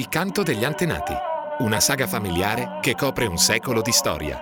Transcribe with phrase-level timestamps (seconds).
[0.00, 1.14] Il canto degli antenati,
[1.58, 4.40] una saga familiare che copre un secolo di storia.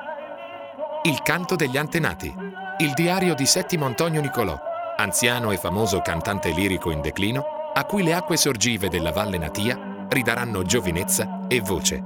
[1.03, 2.33] Il canto degli antenati,
[2.79, 4.57] il diario di Settimo Antonio Nicolò,
[4.97, 10.07] anziano e famoso cantante lirico in declino, a cui le acque sorgive della Valle Natia
[10.09, 12.05] ridaranno giovinezza e voce.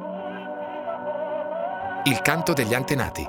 [2.05, 3.23] Il canto degli antenati,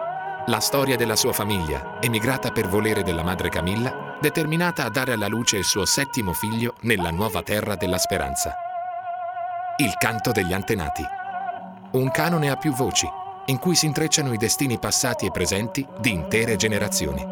[0.45, 5.27] la storia della sua famiglia, emigrata per volere della madre Camilla, determinata a dare alla
[5.27, 8.55] luce il suo settimo figlio nella nuova terra della speranza.
[9.77, 11.03] Il canto degli antenati.
[11.93, 13.09] Un canone a più voci,
[13.45, 17.25] in cui si intrecciano i destini passati e presenti di intere generazioni.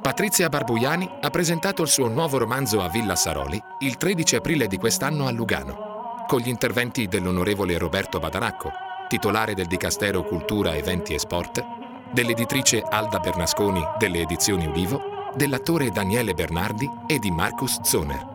[0.00, 4.78] Patrizia Barbuiani ha presentato il suo nuovo romanzo a Villa Saroli il 13 aprile di
[4.78, 8.72] quest'anno a Lugano, con gli interventi dell'onorevole Roberto Badaracco,
[9.06, 11.62] titolare del Dicastero Cultura, Eventi e Sport,
[12.10, 18.34] dell'editrice Alda Bernasconi delle edizioni Ulivo, dell'attore Daniele Bernardi e di Marcus Zoner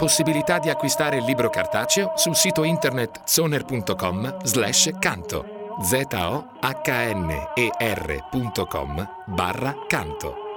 [0.00, 5.44] possibilità di acquistare il libro cartaceo sul sito internet zoner.com slash canto.
[5.82, 6.44] Z-o-h-n-e-r.com
[9.26, 10.49] barra canto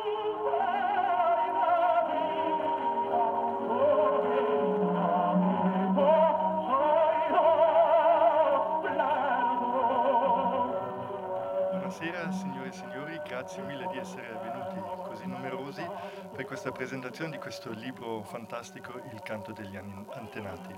[16.73, 20.75] presentazione di questo libro fantastico, Il canto degli antenati.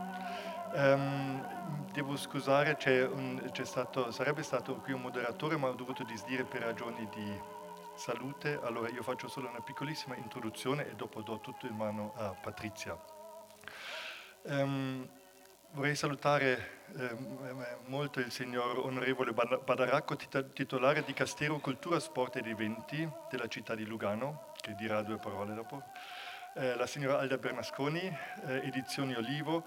[0.73, 6.03] Um, devo scusare, c'è un, c'è stato, sarebbe stato qui un moderatore ma ho dovuto
[6.03, 7.41] disdire per ragioni di
[7.95, 12.35] salute, allora io faccio solo una piccolissima introduzione e dopo do tutto in mano a
[12.39, 12.99] Patrizia.
[14.43, 15.07] Um,
[15.71, 17.17] vorrei salutare eh,
[17.87, 23.85] molto il signor onorevole Badaracco, titolare di Castero Cultura, Sport ed Eventi della città di
[23.85, 25.83] Lugano, che dirà due parole dopo,
[26.55, 29.63] eh, la signora Alda Bernasconi, eh, Edizioni Olivo,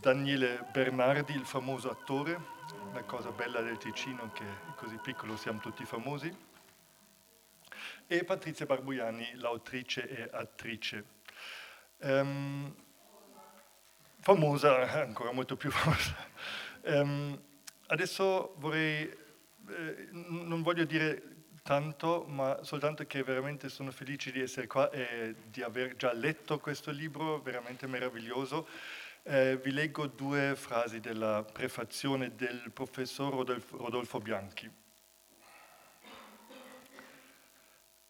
[0.00, 2.40] Daniele Bernardi, il famoso attore,
[2.88, 6.34] una cosa bella del Ticino che è così piccolo siamo tutti famosi,
[8.06, 11.04] e Patrizia Barbuiani, l'autrice e attrice.
[11.98, 12.74] Um,
[14.20, 16.16] famosa, ancora molto più famosa.
[16.84, 17.38] Um,
[17.88, 19.14] adesso vorrei,
[19.68, 21.35] eh, non voglio dire
[21.66, 26.60] tanto, ma soltanto che veramente sono felice di essere qua e di aver già letto
[26.60, 28.68] questo libro, veramente meraviglioso.
[29.24, 34.70] Eh, vi leggo due frasi della prefazione del professor Rodolfo Bianchi.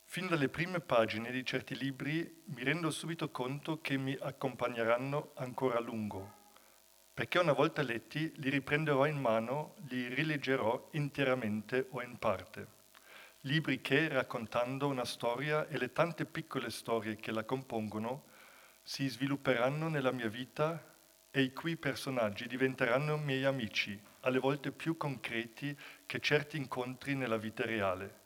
[0.05, 5.79] Fin dalle prime pagine di certi libri mi rendo subito conto che mi accompagneranno ancora
[5.79, 6.31] a lungo,
[7.15, 12.75] perché una volta letti li riprenderò in mano, li rileggerò interamente o in parte.
[13.47, 18.25] Libri che, raccontando una storia e le tante piccole storie che la compongono,
[18.83, 20.83] si svilupperanno nella mia vita
[21.31, 27.37] e i cui personaggi diventeranno miei amici, alle volte più concreti che certi incontri nella
[27.37, 28.25] vita reale.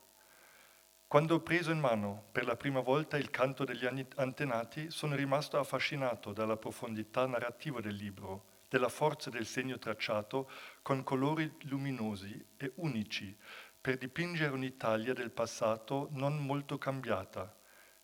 [1.06, 5.58] Quando ho preso in mano per la prima volta il canto degli antenati, sono rimasto
[5.58, 10.48] affascinato dalla profondità narrativa del libro, della forza del segno tracciato
[10.81, 13.37] con colori luminosi e unici
[13.81, 17.57] per dipingere un'Italia del passato non molto cambiata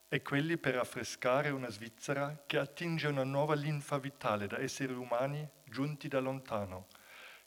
[0.09, 5.47] e quelli per affrescare una Svizzera che attinge una nuova linfa vitale da esseri umani
[5.65, 6.87] giunti da lontano,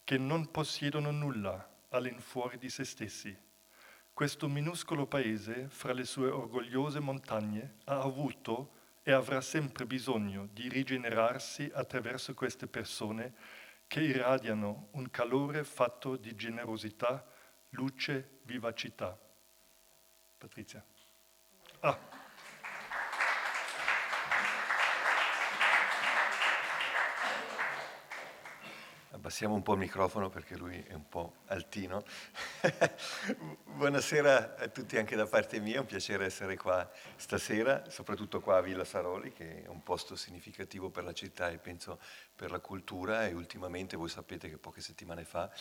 [0.03, 3.35] che non possiedono nulla all'infuori di se stessi.
[4.13, 10.67] Questo minuscolo paese, fra le sue orgogliose montagne, ha avuto e avrà sempre bisogno di
[10.67, 13.33] rigenerarsi attraverso queste persone
[13.87, 17.25] che irradiano un calore fatto di generosità,
[17.69, 19.17] luce, vivacità.
[20.37, 20.83] Patrizia.
[21.81, 21.97] Ah.
[29.11, 32.05] Abbassiamo un po' il microfono perché lui è un po' altino.
[33.65, 38.57] Buonasera a tutti anche da parte mia, è un piacere essere qua stasera, soprattutto qua
[38.57, 41.99] a Villa Saroli, che è un posto significativo per la città e penso
[42.33, 45.51] per la cultura e ultimamente voi sapete che poche settimane fa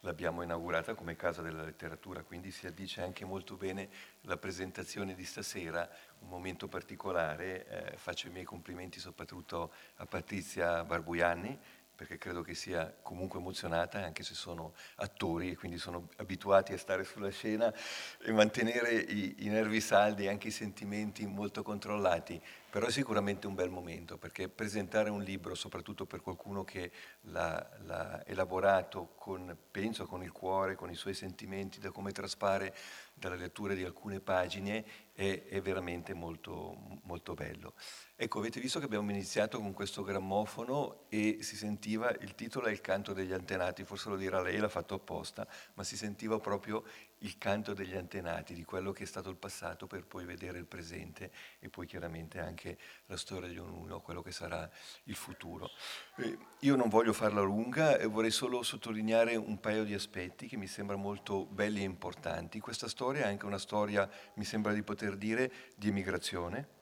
[0.00, 3.88] l'abbiamo inaugurata come Casa della Letteratura, quindi si addice anche molto bene
[4.22, 5.88] la presentazione di stasera,
[6.20, 7.66] un momento particolare.
[7.66, 11.58] Eh, faccio i miei complimenti soprattutto a Patrizia Barbuianni,
[11.98, 16.78] perché credo che sia comunque emozionata, anche se sono attori e quindi sono abituati a
[16.78, 17.74] stare sulla scena
[18.22, 23.46] e mantenere i, i nervi saldi e anche i sentimenti molto controllati però è sicuramente
[23.46, 26.90] un bel momento perché presentare un libro, soprattutto per qualcuno che
[27.22, 32.74] l'ha, l'ha elaborato con, penso, con il cuore, con i suoi sentimenti, da come traspare
[33.14, 37.74] dalla lettura di alcune pagine, è, è veramente molto, molto bello.
[38.14, 42.70] Ecco, avete visto che abbiamo iniziato con questo grammofono e si sentiva, il titolo è
[42.70, 46.84] Il canto degli antenati, forse lo dirà lei, l'ha fatto apposta, ma si sentiva proprio
[47.20, 50.66] il canto degli antenati, di quello che è stato il passato per poi vedere il
[50.66, 54.68] presente e poi chiaramente anche la storia di ognuno, quello che sarà
[55.04, 55.70] il futuro.
[56.16, 60.66] Eh, io non voglio farla lunga vorrei solo sottolineare un paio di aspetti che mi
[60.66, 62.60] sembrano molto belli e importanti.
[62.60, 66.76] Questa storia è anche una storia, mi sembra di poter dire, di emigrazione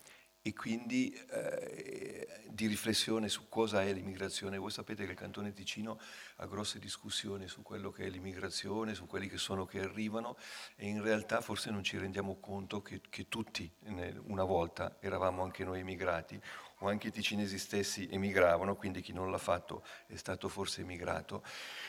[0.47, 4.59] e quindi eh, di riflessione su cosa è l'immigrazione.
[4.59, 5.99] Voi sapete che il Cantone Ticino
[6.37, 10.37] ha grosse discussioni su quello che è l'immigrazione, su quelli che sono che arrivano
[10.77, 13.69] e in realtà forse non ci rendiamo conto che, che tutti
[14.27, 16.41] una volta eravamo anche noi emigrati
[16.81, 21.43] o anche i ticinesi stessi emigravano, quindi chi non l'ha fatto è stato forse emigrato.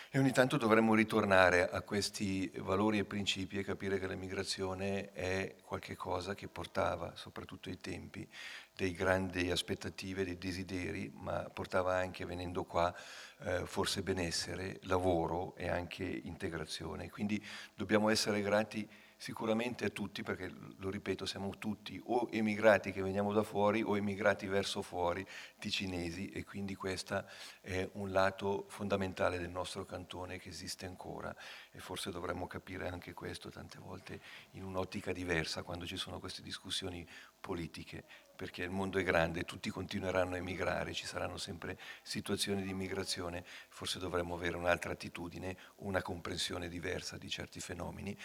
[0.09, 5.55] E ogni tanto dovremmo ritornare a questi valori e principi e capire che l'emigrazione è
[5.61, 8.27] qualcosa che portava, soprattutto ai tempi,
[8.73, 12.93] dei grandi aspettative, dei desideri, ma portava anche, venendo qua,
[13.39, 17.09] eh, forse benessere, lavoro e anche integrazione.
[17.09, 17.43] Quindi
[17.73, 23.33] dobbiamo essere grati sicuramente a tutti, perché lo ripeto, siamo tutti o emigrati che veniamo
[23.33, 25.25] da fuori o emigrati verso fuori,
[25.57, 27.25] ticinesi, e quindi questo
[27.61, 31.35] è un lato fondamentale del nostro cantone che esiste ancora
[31.71, 34.21] e forse dovremmo capire anche questo tante volte
[34.51, 37.05] in un'ottica diversa quando ci sono queste discussioni
[37.39, 38.05] politiche
[38.37, 43.43] perché il mondo è grande, tutti continueranno a emigrare, ci saranno sempre situazioni di immigrazione,
[43.67, 48.15] forse dovremmo avere un'altra attitudine, una comprensione diversa di certi fenomeni.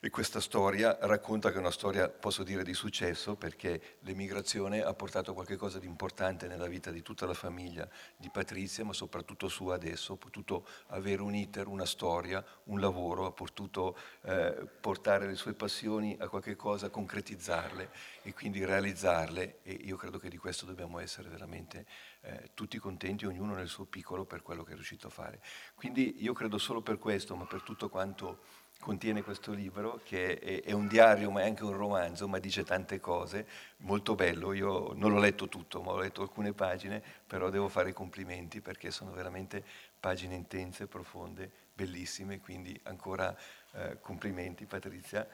[0.00, 4.92] E questa storia racconta che è una storia, posso dire, di successo, perché l'emigrazione ha
[4.94, 9.68] portato qualcosa di importante nella vita di tutta la famiglia di Patrizia, ma soprattutto su
[9.68, 15.36] adesso, ha potuto avere un iter, una storia, un lavoro, ha potuto eh, portare le
[15.36, 17.90] sue passioni a qualche cosa, concretizzarle
[18.22, 21.86] e quindi realizzarle e io credo che di questo dobbiamo essere veramente
[22.22, 25.40] eh, tutti contenti, ognuno nel suo piccolo per quello che è riuscito a fare.
[25.74, 30.62] Quindi io credo solo per questo, ma per tutto quanto contiene questo libro, che è,
[30.62, 33.46] è, un diario ma è anche un romanzo, ma dice tante cose,
[33.78, 37.90] molto bello, io non l'ho letto tutto, ma ho letto alcune pagine, però devo fare
[37.90, 39.64] i complimenti perché sono veramente
[40.00, 43.34] pagine intense, profonde, bellissime, quindi ancora
[43.74, 45.28] eh, complimenti Patrizia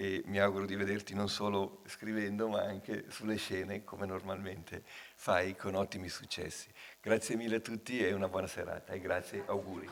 [0.00, 4.84] e mi auguro di vederti non solo scrivendo ma anche sulle scene come normalmente
[5.16, 6.68] fai con ottimi successi.
[7.00, 9.90] Grazie mille a tutti e una buona serata e grazie, auguri.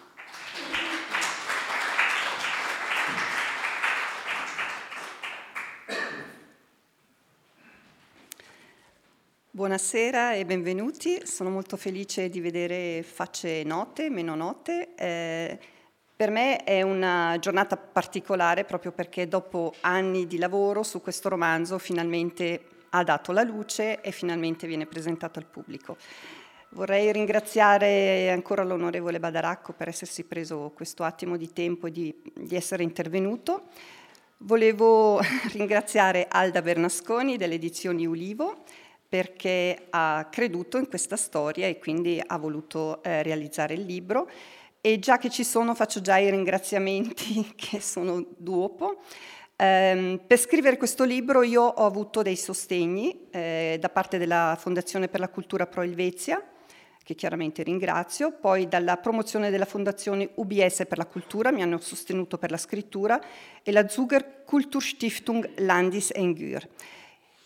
[9.50, 14.94] Buonasera e benvenuti, sono molto felice di vedere facce note, meno note.
[14.94, 15.58] Eh,
[16.16, 21.78] per me è una giornata particolare proprio perché dopo anni di lavoro su questo romanzo
[21.78, 25.98] finalmente ha dato la luce e finalmente viene presentato al pubblico.
[26.70, 32.56] Vorrei ringraziare ancora l'onorevole Badaracco per essersi preso questo attimo di tempo e di, di
[32.56, 33.64] essere intervenuto.
[34.38, 35.20] Volevo
[35.52, 38.62] ringraziare Alda Bernasconi delle edizioni Ulivo
[39.06, 44.28] perché ha creduto in questa storia e quindi ha voluto eh, realizzare il libro
[44.86, 49.02] e già che ci sono faccio già i ringraziamenti che sono dopo.
[49.56, 55.08] Eh, per scrivere questo libro io ho avuto dei sostegni eh, da parte della Fondazione
[55.08, 56.40] per la Cultura Pro Elvezia,
[57.02, 62.38] che chiaramente ringrazio, poi dalla promozione della Fondazione UBS per la Cultura, mi hanno sostenuto
[62.38, 63.20] per la scrittura,
[63.64, 66.64] e la Zuger Kulturstiftung Landis Engür.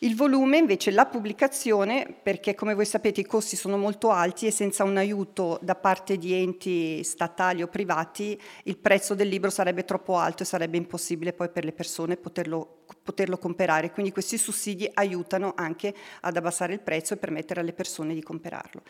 [0.02, 4.50] Il volume invece, la pubblicazione, perché come voi sapete i costi sono molto alti e
[4.50, 9.84] senza un aiuto da parte di enti statali o privati il prezzo del libro sarebbe
[9.84, 13.90] troppo alto e sarebbe impossibile poi per le persone poterlo, poterlo comprare.
[13.90, 18.80] Quindi questi sussidi aiutano anche ad abbassare il prezzo e permettere alle persone di comprarlo.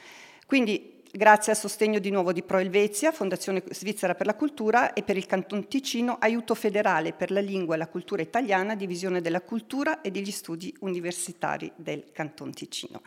[0.46, 5.02] Quindi Grazie al sostegno di nuovo di Pro Elvezia, Fondazione Svizzera per la Cultura e
[5.02, 9.40] per il Canton Ticino, aiuto federale per la lingua e la cultura italiana, divisione della
[9.40, 13.02] cultura e degli studi universitari del Canton Ticino.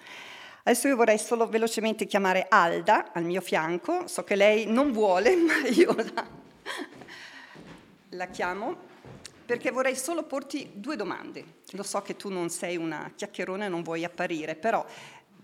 [0.64, 5.34] Adesso io vorrei solo velocemente chiamare Alda al mio fianco, so che lei non vuole,
[5.40, 6.28] ma io la,
[8.10, 8.76] la chiamo
[9.46, 11.46] perché vorrei solo porti due domande.
[11.72, 14.86] Lo so che tu non sei una chiacchierona e non vuoi apparire, però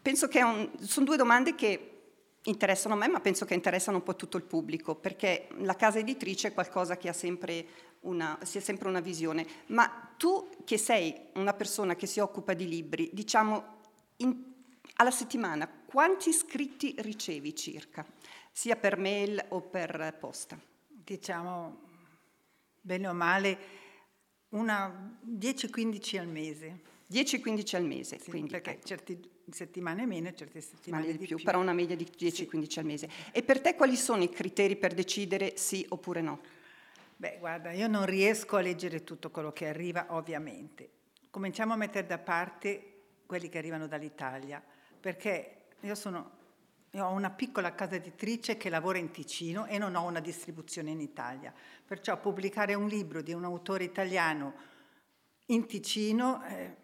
[0.02, 1.89] penso che un, sono due domande che
[2.50, 6.00] interessano a me, ma penso che interessano un po' tutto il pubblico, perché la casa
[6.00, 7.66] editrice è qualcosa che ha sempre
[8.02, 9.46] una, sia sempre una visione.
[9.68, 13.78] Ma tu che sei una persona che si occupa di libri, diciamo,
[14.18, 14.48] in
[14.96, 18.06] Alla settimana quanti iscritti ricevi circa,
[18.52, 20.60] sia per mail o per posta?
[20.88, 21.82] Diciamo,
[22.82, 23.58] bene o male,
[24.50, 26.82] una 10-15 al mese.
[27.12, 28.52] 10-15 al mese, sì, quindi.
[28.52, 29.20] Perché certe
[29.52, 32.80] settimane meno, certe settimane di, di più, più, però una media di 10-15 sì.
[32.80, 33.10] al mese.
[33.32, 36.42] E per te quali sono i criteri per decidere sì oppure no?
[37.16, 40.90] Beh, guarda, io non riesco a leggere tutto quello che arriva, ovviamente.
[41.30, 44.64] Cominciamo a mettere da parte quelli che arrivano dall'Italia,
[45.00, 46.38] perché io sono
[46.94, 50.90] io ho una piccola casa editrice che lavora in Ticino e non ho una distribuzione
[50.90, 51.54] in Italia.
[51.86, 54.54] Perciò pubblicare un libro di un autore italiano
[55.48, 56.76] in Ticino, eh,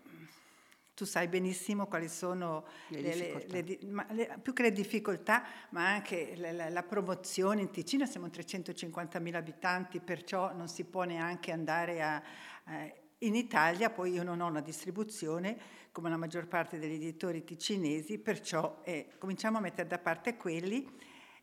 [0.95, 4.13] tu sai benissimo quali sono le, le, difficoltà.
[4.13, 7.61] le, più che le difficoltà, ma anche la, la promozione.
[7.61, 12.23] In Ticino siamo 350.000 abitanti, perciò non si può neanche andare a...
[12.67, 15.57] Eh, in Italia poi io non ho una distribuzione
[15.91, 20.85] come la maggior parte degli editori ticinesi, perciò eh, cominciamo a mettere da parte quelli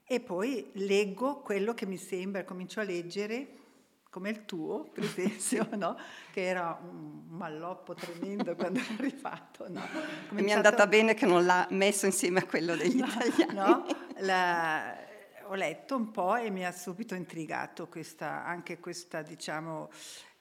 [0.04, 3.62] e poi leggo quello che mi sembra, comincio a leggere
[4.12, 5.97] come il tuo, per esempio, no?
[6.33, 9.71] che era un malloppo tremendo quando è arrivato.
[9.71, 9.81] No?
[10.28, 10.35] Cominciato...
[10.35, 13.54] Mi è andata bene che non l'ha messo insieme a quello degli no, italiani.
[13.54, 13.87] No?
[14.19, 15.11] La...
[15.47, 19.90] Ho letto un po' e mi ha subito intrigato questa, anche questa, diciamo,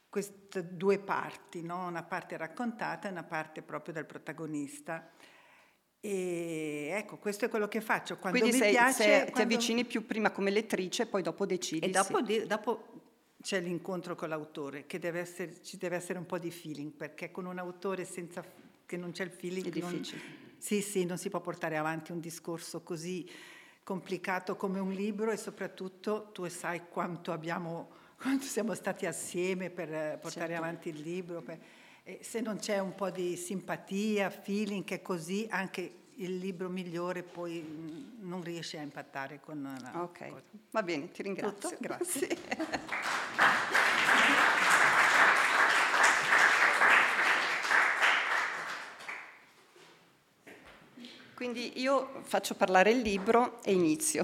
[0.10, 1.88] queste due parti, no?
[1.88, 5.10] una parte raccontata e una parte proprio del protagonista.
[6.00, 8.18] E ecco, questo è quello che faccio.
[8.18, 9.34] Quando Quindi mi sei, piace, sei, quando...
[9.34, 11.86] ti avvicini più prima come lettrice, poi dopo decidi.
[11.86, 12.24] E dopo, sì.
[12.24, 13.11] di, dopo
[13.42, 17.32] c'è l'incontro con l'autore, che deve essere, ci deve essere un po' di feeling, perché
[17.32, 18.44] con un autore senza
[18.86, 19.66] che non c'è il feeling...
[19.66, 20.22] È difficile.
[20.22, 23.28] Non, sì, sì, non si può portare avanti un discorso così
[23.84, 30.20] complicato come un libro e soprattutto tu sai quanto abbiamo quando siamo stati assieme per
[30.20, 30.64] portare certo.
[30.64, 31.42] avanti il libro.
[31.42, 31.58] Per,
[32.20, 38.14] se non c'è un po' di simpatia, feeling, che così anche il libro migliore poi
[38.20, 40.42] non riesce a impattare con la Ok, cosa.
[40.70, 41.70] va bene, ti ringrazio.
[41.70, 41.78] Tutto?
[41.82, 42.28] Grazie.
[42.28, 42.38] Sì.
[51.34, 54.24] Quindi io faccio parlare il libro e inizio.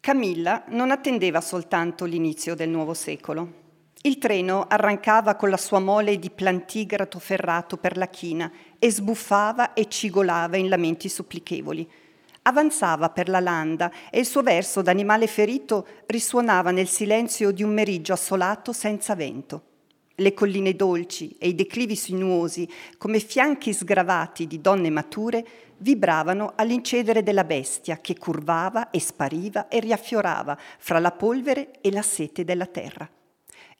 [0.00, 3.68] Camilla non attendeva soltanto l'inizio del nuovo secolo.
[4.02, 9.74] Il treno arrancava con la sua mole di plantigrato ferrato per la china e sbuffava
[9.74, 11.86] e cigolava in lamenti supplichevoli.
[12.42, 17.74] Avanzava per la landa e il suo verso d'animale ferito risuonava nel silenzio di un
[17.74, 19.64] meriggio assolato senza vento.
[20.14, 22.66] Le colline dolci e i declivi sinuosi,
[22.96, 29.78] come fianchi sgravati di donne mature, vibravano all'incedere della bestia che curvava e spariva e
[29.78, 33.06] riaffiorava fra la polvere e la sete della terra.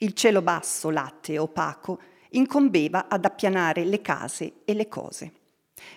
[0.02, 5.33] Il cielo basso, latte e opaco, incombeva ad appianare le case e le cose.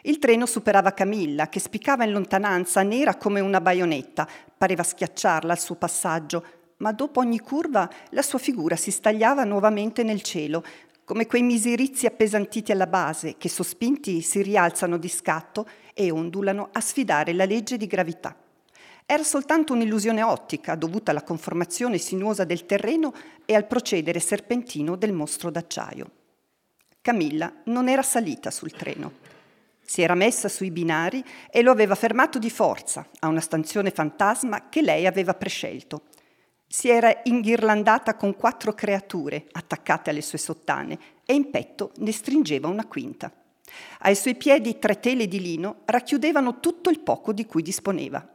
[0.01, 5.59] Il treno superava Camilla, che spiccava in lontananza, nera come una baionetta, pareva schiacciarla al
[5.59, 6.45] suo passaggio,
[6.77, 10.65] ma dopo ogni curva la sua figura si stagliava nuovamente nel cielo,
[11.05, 16.81] come quei miserizi appesantiti alla base che sospinti si rialzano di scatto e ondulano a
[16.81, 18.35] sfidare la legge di gravità.
[19.05, 23.13] Era soltanto un'illusione ottica dovuta alla conformazione sinuosa del terreno
[23.45, 26.09] e al procedere serpentino del mostro d'acciaio.
[27.01, 29.11] Camilla non era salita sul treno.
[29.81, 34.69] Si era messa sui binari e lo aveva fermato di forza a una stazione fantasma
[34.69, 36.03] che lei aveva prescelto.
[36.65, 42.69] Si era inghirlandata con quattro creature attaccate alle sue sottane e in petto ne stringeva
[42.69, 43.31] una quinta.
[43.99, 48.32] Ai suoi piedi tre tele di lino racchiudevano tutto il poco di cui disponeva.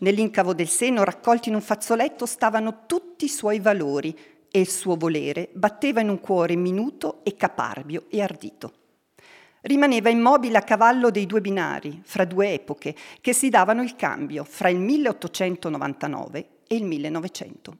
[0.00, 4.16] Nell'incavo del seno, raccolti in un fazzoletto, stavano tutti i suoi valori
[4.50, 8.72] e il suo volere batteva in un cuore minuto e caparbio e ardito.
[9.62, 14.44] Rimaneva immobile a cavallo dei due binari, fra due epoche, che si davano il cambio,
[14.44, 17.76] fra il 1899 e il 1900.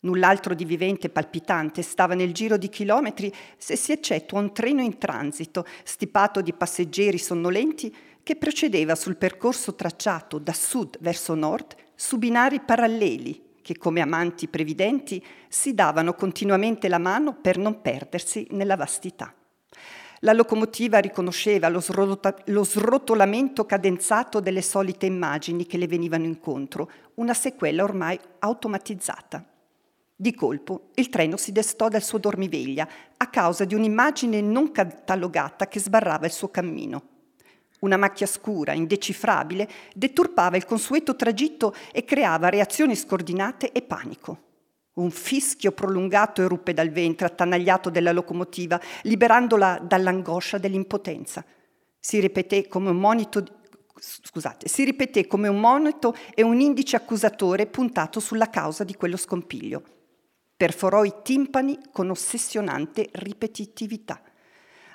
[0.00, 4.80] Null'altro di vivente e palpitante stava nel giro di chilometri se si eccettua un treno
[4.80, 7.92] in transito, stipato di passeggeri sonnolenti,
[8.28, 14.48] che procedeva sul percorso tracciato da sud verso nord su binari paralleli che come amanti
[14.48, 19.32] previdenti si davano continuamente la mano per non perdersi nella vastità.
[20.18, 26.90] La locomotiva riconosceva lo, srota- lo, srotolamento cadenzato delle solite immagini che le venivano incontro,
[27.14, 29.42] una sequela ormai automatizzata.
[30.14, 35.66] Di colpo il treno si destò dal suo dormiveglia a causa di un'immagine non catalogata
[35.66, 37.16] che sbarrava il suo cammino.
[37.80, 44.46] Una macchia scura, indecifrabile, deturpava il consueto tragitto e creava reazioni scordinate e panico.
[44.94, 51.44] Un fischio prolungato eruppe dal ventre attanagliato della locomotiva, liberandola dall'angoscia dell'impotenza.
[52.00, 53.44] Si ripeté come un monito
[54.00, 59.16] scusate, si ripeté come un monito e un indice accusatore puntato sulla causa di quello
[59.16, 59.82] scompiglio.
[60.56, 64.20] Perforò i timpani con ossessionante ripetitività.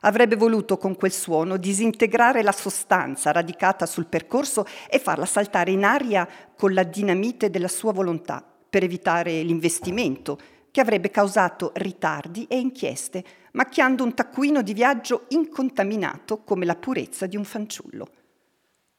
[0.06, 5.86] Avrebbe voluto con quel suono disintegrare la sostanza radicata sul percorso e farla saltare in
[5.86, 10.38] aria con la dinamite della sua volontà, per evitare l'investimento,
[10.72, 17.26] che avrebbe causato ritardi e inchieste, macchiando un taccuino di viaggio incontaminato come la purezza
[17.26, 18.10] di un fanciullo.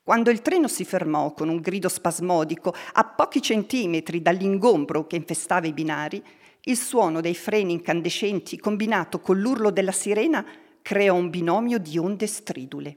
[0.03, 5.67] Quando il treno si fermò con un grido spasmodico a pochi centimetri dall'ingombro che infestava
[5.67, 6.23] i binari,
[6.67, 10.45] il suono dei freni incandescenti combinato con l'urlo della sirena
[10.85, 12.97] creò un binomio di onde stridule.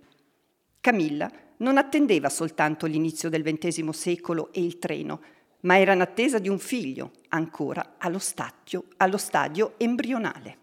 [0.82, 5.22] Camilla non attendeva soltanto l'inizio del XX secolo e il treno,
[5.62, 10.58] ma era in attesa di un figlio, ancora allo stadio, allo stadio embrionale.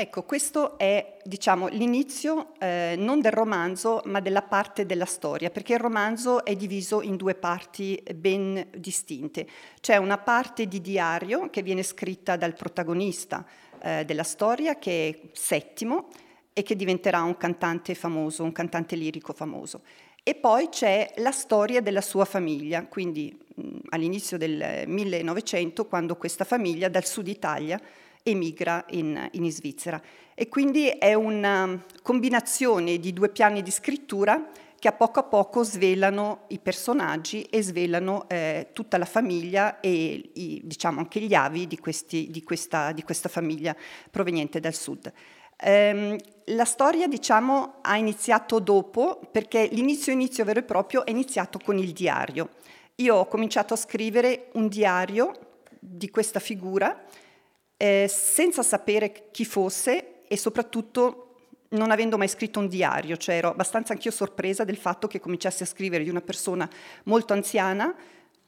[0.00, 5.74] Ecco, questo è diciamo, l'inizio eh, non del romanzo, ma della parte della storia, perché
[5.74, 9.46] il romanzo è diviso in due parti ben distinte.
[9.78, 13.44] C'è una parte di diario che viene scritta dal protagonista
[13.82, 16.08] eh, della storia, che è Settimo,
[16.54, 19.82] e che diventerà un cantante famoso, un cantante lirico famoso.
[20.22, 26.44] E poi c'è la storia della sua famiglia, quindi mh, all'inizio del 1900, quando questa
[26.44, 27.78] famiglia dal sud Italia
[28.22, 30.00] emigra in, in Svizzera.
[30.34, 35.62] E quindi è una combinazione di due piani di scrittura che a poco a poco
[35.62, 41.66] svelano i personaggi e svelano eh, tutta la famiglia e i, diciamo anche gli avi
[41.66, 43.76] di, questi, di, questa, di, questa, famiglia
[44.10, 45.12] proveniente dal sud.
[45.62, 51.58] Ehm, la storia diciamo ha iniziato dopo perché l'inizio inizio vero e proprio è iniziato
[51.62, 52.48] con il diario.
[52.96, 55.32] Io ho cominciato a scrivere un diario
[55.78, 57.04] di questa figura
[57.82, 61.28] eh, senza sapere chi fosse e soprattutto
[61.70, 65.62] non avendo mai scritto un diario, cioè ero abbastanza anch'io sorpresa del fatto che cominciassi
[65.62, 66.68] a scrivere di una persona
[67.04, 67.94] molto anziana,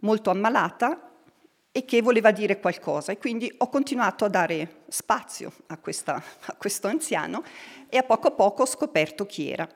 [0.00, 1.12] molto ammalata
[1.72, 3.10] e che voleva dire qualcosa.
[3.10, 7.42] E quindi ho continuato a dare spazio a, questa, a questo anziano
[7.88, 9.66] e a poco a poco ho scoperto chi era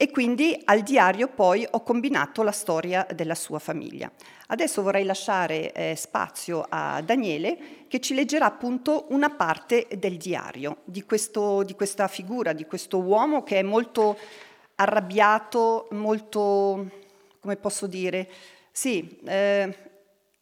[0.00, 4.08] e quindi al diario poi ho combinato la storia della sua famiglia.
[4.46, 7.58] Adesso vorrei lasciare eh, spazio a Daniele
[7.88, 13.00] che ci leggerà appunto una parte del diario di, questo, di questa figura, di questo
[13.00, 14.16] uomo che è molto
[14.76, 16.88] arrabbiato, molto,
[17.40, 18.28] come posso dire,
[18.70, 19.76] sì, eh,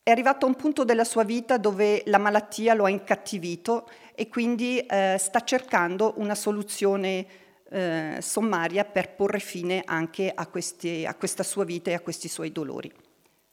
[0.02, 4.28] è arrivato a un punto della sua vita dove la malattia lo ha incattivito e
[4.28, 11.14] quindi eh, sta cercando una soluzione eh, sommaria per porre fine anche a, questi, a
[11.14, 12.92] questa sua vita e a questi suoi dolori.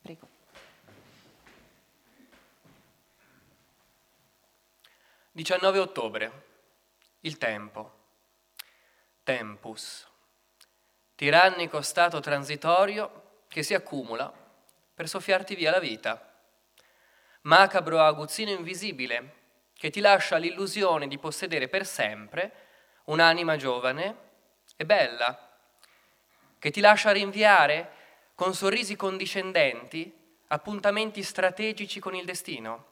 [0.01, 0.27] Prego.
[5.35, 6.31] «19 ottobre.
[7.21, 8.01] Il tempo.
[9.23, 10.07] Tempus.
[11.15, 14.31] Tirannico stato transitorio che si accumula
[14.93, 16.33] per soffiarti via la vita.
[17.41, 19.41] Macabro aguzzino invisibile
[19.73, 22.72] che ti lascia l'illusione di possedere per sempre
[23.05, 24.17] un'anima giovane
[24.75, 25.49] e bella,
[26.59, 27.91] che ti lascia rinviare
[28.35, 32.85] con sorrisi condiscendenti appuntamenti strategici con il destino,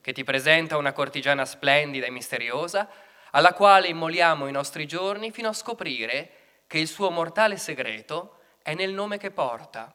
[0.00, 2.88] che ti presenta una cortigiana splendida e misteriosa,
[3.30, 6.30] alla quale immoliamo i nostri giorni fino a scoprire
[6.66, 9.94] che il suo mortale segreto è nel nome che porta,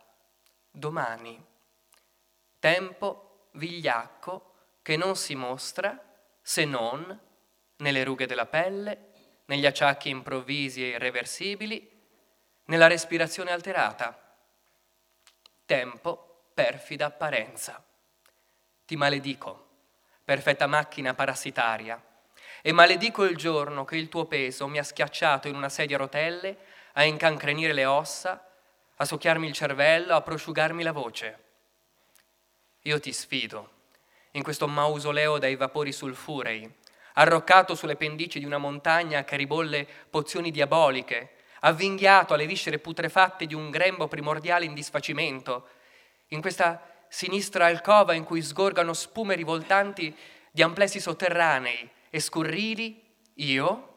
[0.69, 1.43] domani.
[2.60, 5.97] Tempo vigliacco che non si mostra
[6.41, 7.19] se non
[7.77, 9.11] nelle rughe della pelle
[9.51, 11.85] negli acciacchi improvvisi e irreversibili,
[12.67, 14.17] nella respirazione alterata.
[15.65, 17.83] Tempo, perfida apparenza.
[18.85, 19.67] Ti maledico,
[20.23, 22.01] perfetta macchina parassitaria,
[22.61, 25.99] e maledico il giorno che il tuo peso mi ha schiacciato in una sedia a
[25.99, 26.57] rotelle,
[26.93, 28.49] a incancrenire le ossa,
[28.95, 31.43] a succhiarmi il cervello, a prosciugarmi la voce.
[32.83, 33.79] Io ti sfido
[34.31, 36.79] in questo mausoleo dai vapori sulfurei,
[37.13, 43.54] arroccato sulle pendici di una montagna che ribolle pozioni diaboliche, avvinghiato alle viscere putrefatte di
[43.54, 45.67] un grembo primordiale in disfacimento,
[46.28, 50.15] in questa sinistra alcova in cui sgorgano spume rivoltanti
[50.52, 53.04] di amplessi sotterranei e scurrili,
[53.36, 53.88] io,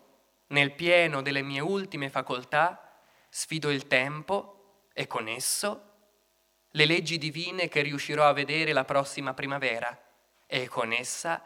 [0.49, 5.91] nel pieno delle mie ultime facoltà, sfido il tempo e con esso
[6.71, 9.97] le leggi divine che riuscirò a vedere la prossima primavera
[10.47, 11.43] e con essa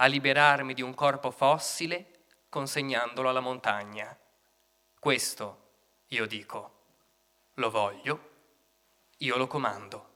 [0.00, 4.16] a liberarmi di un corpo fossile consegnandolo alla montagna.
[4.98, 5.66] Questo,
[6.08, 6.72] io dico,
[7.54, 8.30] lo voglio,
[9.18, 10.06] io lo comando.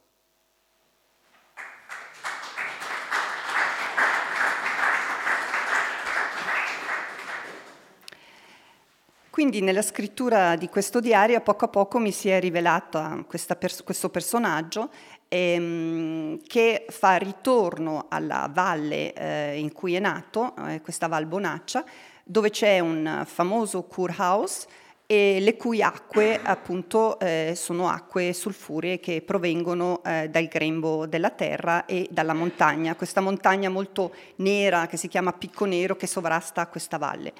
[9.32, 13.24] Quindi nella scrittura di questo diario poco a poco mi si è rivelato
[13.58, 14.90] pers- questo personaggio
[15.26, 21.82] ehm, che fa ritorno alla valle eh, in cui è nato, eh, questa Val Bonaccia,
[22.22, 24.66] dove c'è un famoso Kurhaus
[25.06, 31.30] e le cui acque appunto eh, sono acque sulfuree che provengono eh, dal grembo della
[31.30, 36.66] terra e dalla montagna, questa montagna molto nera che si chiama Picco Nero che sovrasta
[36.66, 37.32] questa valle.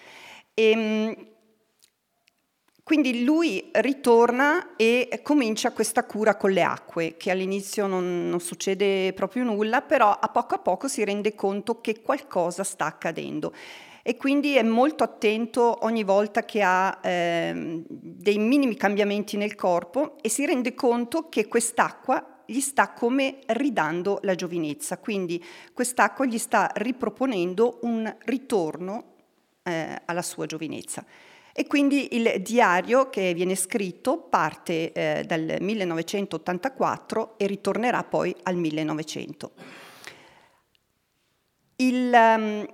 [0.55, 1.31] E, ehm,
[2.83, 9.12] quindi lui ritorna e comincia questa cura con le acque, che all'inizio non, non, succede
[9.12, 13.53] proprio nulla, però a poco a poco si rende conto che qualcosa sta accadendo
[14.03, 20.16] e quindi è molto attento ogni volta che ha eh, dei minimi cambiamenti nel corpo
[20.21, 25.42] e si rende conto che quest'acqua gli sta come ridando la giovinezza, quindi
[25.73, 29.14] quest'acqua gli sta riproponendo un ritorno
[29.62, 31.05] eh, alla sua giovinezza.
[31.54, 38.56] E quindi il diario che viene scritto parte eh, dal 1984 e ritornerà poi al
[38.56, 39.52] 1900.
[41.76, 42.66] Il, um,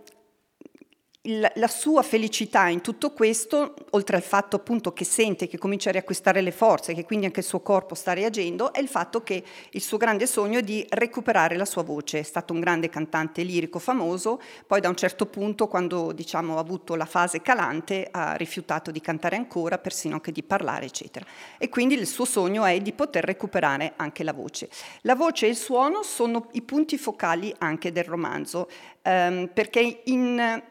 [1.22, 5.92] la sua felicità in tutto questo, oltre al fatto appunto che sente che comincia a
[5.92, 9.42] riacquistare le forze, che quindi anche il suo corpo sta reagendo, è il fatto che
[9.70, 12.20] il suo grande sogno è di recuperare la sua voce.
[12.20, 16.60] È stato un grande cantante lirico famoso, poi da un certo punto, quando diciamo ha
[16.60, 21.26] avuto la fase calante, ha rifiutato di cantare ancora, persino anche di parlare, eccetera.
[21.58, 24.70] E quindi il suo sogno è di poter recuperare anche la voce.
[25.02, 28.68] La voce e il suono sono i punti focali anche del romanzo,
[29.02, 30.62] ehm, perché in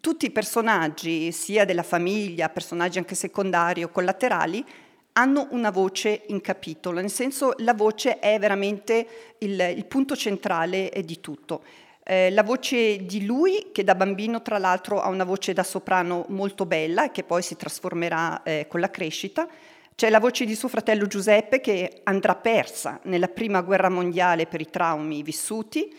[0.00, 4.64] tutti i personaggi, sia della famiglia, personaggi anche secondari o collaterali,
[5.12, 9.06] hanno una voce in capitolo, nel senso la voce è veramente
[9.38, 11.62] il, il punto centrale di tutto.
[12.02, 16.26] Eh, la voce di lui, che da bambino tra l'altro ha una voce da soprano
[16.28, 19.48] molto bella e che poi si trasformerà eh, con la crescita,
[19.94, 24.60] c'è la voce di suo fratello Giuseppe che andrà persa nella prima guerra mondiale per
[24.60, 25.94] i traumi vissuti,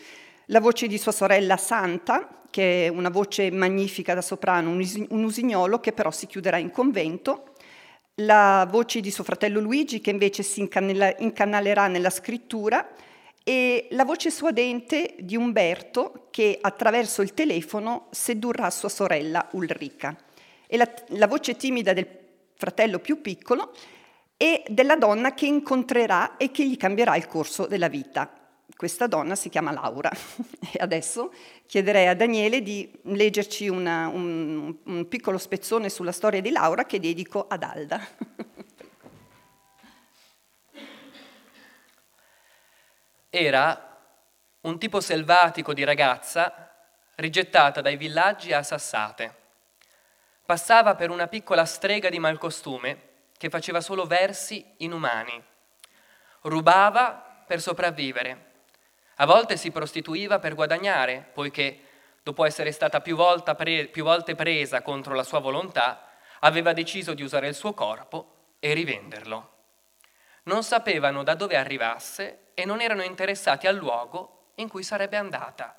[0.46, 5.80] la voce di sua sorella Santa, che è una voce magnifica da soprano, un usignolo
[5.80, 7.54] che però si chiuderà in convento,
[8.20, 12.88] la voce di suo fratello Luigi che invece si incanalerà nella scrittura.
[13.48, 20.16] E la voce suadente di Umberto che attraverso il telefono sedurrà sua sorella Ulrica.
[20.66, 22.08] E la, la voce timida del
[22.56, 23.72] fratello più piccolo
[24.36, 28.45] e della donna che incontrerà e che gli cambierà il corso della vita.
[28.74, 30.10] Questa donna si chiama Laura
[30.72, 31.32] e adesso
[31.66, 36.98] chiederei a Daniele di leggerci una, un, un piccolo spezzone sulla storia di Laura che
[36.98, 38.00] dedico ad Alda.
[43.30, 43.98] Era
[44.62, 46.74] un tipo selvatico di ragazza
[47.14, 49.34] rigettata dai villaggi a sassate.
[50.44, 53.02] Passava per una piccola strega di malcostume
[53.38, 55.42] che faceva solo versi inumani.
[56.42, 58.45] Rubava per sopravvivere
[59.18, 61.80] a volte si prostituiva per guadagnare, poiché,
[62.22, 63.16] dopo essere stata più,
[63.56, 66.08] pre- più volte presa contro la sua volontà,
[66.40, 69.52] aveva deciso di usare il suo corpo e rivenderlo.
[70.44, 75.78] Non sapevano da dove arrivasse e non erano interessati al luogo in cui sarebbe andata.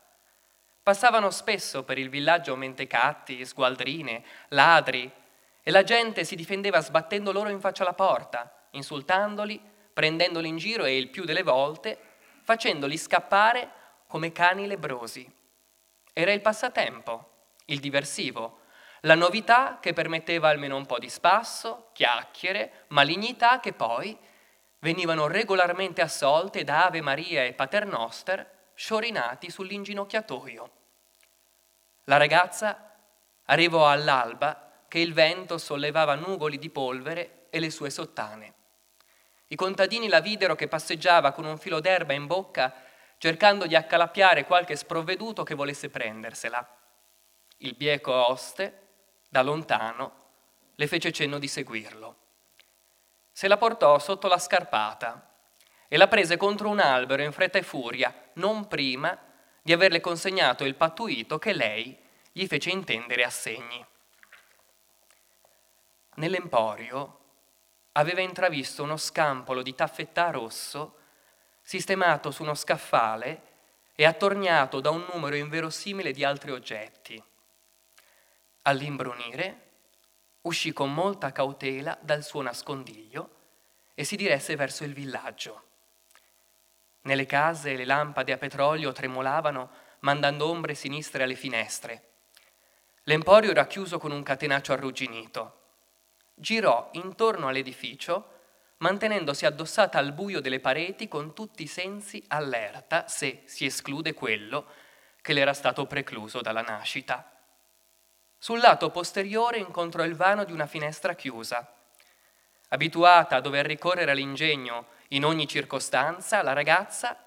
[0.81, 5.11] Passavano spesso per il villaggio mentecatti, sgualdrine, ladri,
[5.61, 9.61] e la gente si difendeva sbattendo loro in faccia la porta, insultandoli,
[9.93, 11.99] prendendoli in giro e il più delle volte
[12.47, 13.69] facendoli scappare
[14.07, 15.29] come cani lebrosi.
[16.13, 18.59] Era il passatempo, il diversivo,
[19.01, 24.17] la novità che permetteva almeno un po' di spasso, chiacchiere, malignità che poi
[24.79, 30.71] venivano regolarmente assolte da Ave Maria e Paternoster sciorinati sull'inginocchiatoio.
[32.05, 32.95] La ragazza
[33.43, 38.56] arrivò all'alba che il vento sollevava nuvoli di polvere e le sue sottane.
[39.49, 42.73] I contadini la videro che passeggiava con un filo d'erba in bocca,
[43.17, 46.75] cercando di accalappiare qualche sprovveduto che volesse prendersela.
[47.57, 48.87] Il bieco oste,
[49.29, 50.25] da lontano,
[50.75, 52.15] le fece cenno di seguirlo.
[53.31, 55.33] Se la portò sotto la scarpata
[55.87, 59.17] e la prese contro un albero in fretta e furia, non prima
[59.61, 61.97] di averle consegnato il pattuito che lei
[62.31, 63.85] gli fece intendere a segni.
[66.15, 67.16] Nell'emporio
[67.97, 70.95] aveva intravisto uno scampolo di taffetà rosso
[71.61, 73.41] sistemato su uno scaffale
[73.95, 77.21] e attorniato da un numero inverosimile di altri oggetti.
[78.63, 79.61] All'imbrunire
[80.41, 83.35] uscì con molta cautela dal suo nascondiglio
[83.95, 85.63] e si diresse verso il villaggio.
[87.01, 92.03] Nelle case le lampade a petrolio tremolavano mandando ombre sinistre alle finestre.
[93.03, 95.66] L'emporio era chiuso con un catenaccio arrugginito.
[96.39, 98.35] Girò intorno all'edificio,
[98.77, 104.67] mantenendosi addossata al buio delle pareti con tutti i sensi allerta, se si esclude quello
[105.21, 107.31] che le era stato precluso dalla nascita.
[108.37, 111.73] Sul lato posteriore incontrò il vano di una finestra chiusa.
[112.69, 117.17] Abituata a dover ricorrere all'ingegno in ogni circostanza, la ragazza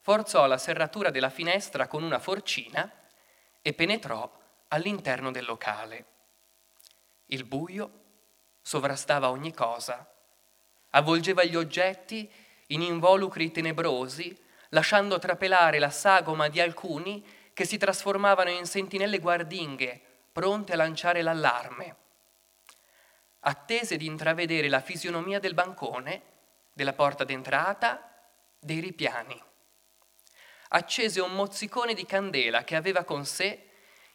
[0.00, 2.90] forzò la serratura della finestra con una forcina
[3.62, 4.30] e penetrò
[4.68, 6.04] all'interno del locale.
[7.26, 7.97] Il buio
[8.68, 10.06] sovrastava ogni cosa,
[10.90, 12.30] avvolgeva gli oggetti
[12.66, 19.98] in involucri tenebrosi, lasciando trapelare la sagoma di alcuni che si trasformavano in sentinelle guardinghe,
[20.30, 21.96] pronte a lanciare l'allarme.
[23.40, 26.20] Attese di intravedere la fisionomia del bancone,
[26.74, 28.20] della porta d'entrata,
[28.58, 29.42] dei ripiani.
[30.68, 33.66] Accese un mozzicone di candela che aveva con sé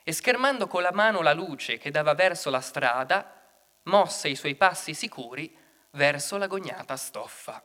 [0.03, 3.32] e schermando con la mano la luce che dava verso la strada,
[3.83, 5.55] mosse i suoi passi sicuri
[5.91, 7.63] verso l'agognata stoffa.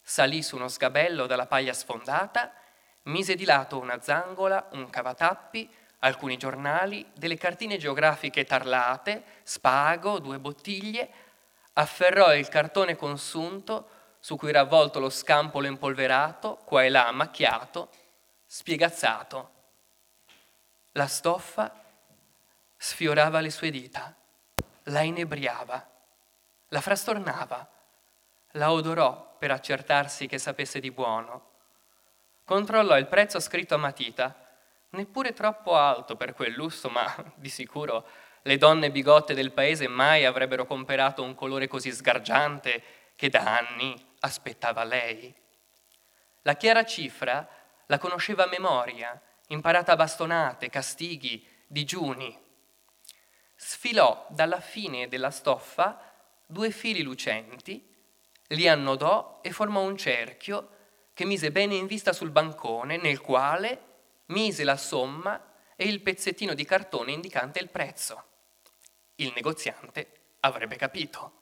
[0.00, 2.52] Salì su uno sgabello dalla paglia sfondata,
[3.04, 5.68] mise di lato una zangola, un cavatappi,
[6.00, 11.08] alcuni giornali, delle cartine geografiche tarlate, spago, due bottiglie,
[11.74, 13.88] afferrò il cartone consunto
[14.20, 17.90] su cui era avvolto lo scampolo impolverato, qua e là macchiato,
[18.44, 19.54] spiegazzato
[20.96, 21.84] la stoffa
[22.76, 24.14] sfiorava le sue dita,
[24.88, 25.90] la inebriava,
[26.68, 27.68] la frastornava,
[28.52, 31.50] la odorò per accertarsi che sapesse di buono.
[32.44, 34.34] Controllò il prezzo scritto a matita,
[34.90, 38.06] neppure troppo alto per quel lusso, ma di sicuro
[38.42, 42.82] le donne bigotte del paese mai avrebbero comperato un colore così sgargiante
[43.16, 45.34] che da anni aspettava lei.
[46.42, 47.46] La chiara cifra
[47.86, 52.44] la conosceva a memoria imparata a bastonate, castighi, digiuni.
[53.56, 56.12] Sfilò dalla fine della stoffa
[56.46, 57.94] due fili lucenti,
[58.48, 60.74] li annodò e formò un cerchio
[61.14, 63.80] che mise bene in vista sul bancone nel quale
[64.26, 68.24] mise la somma e il pezzettino di cartone indicante il prezzo.
[69.16, 71.32] Il negoziante avrebbe capito.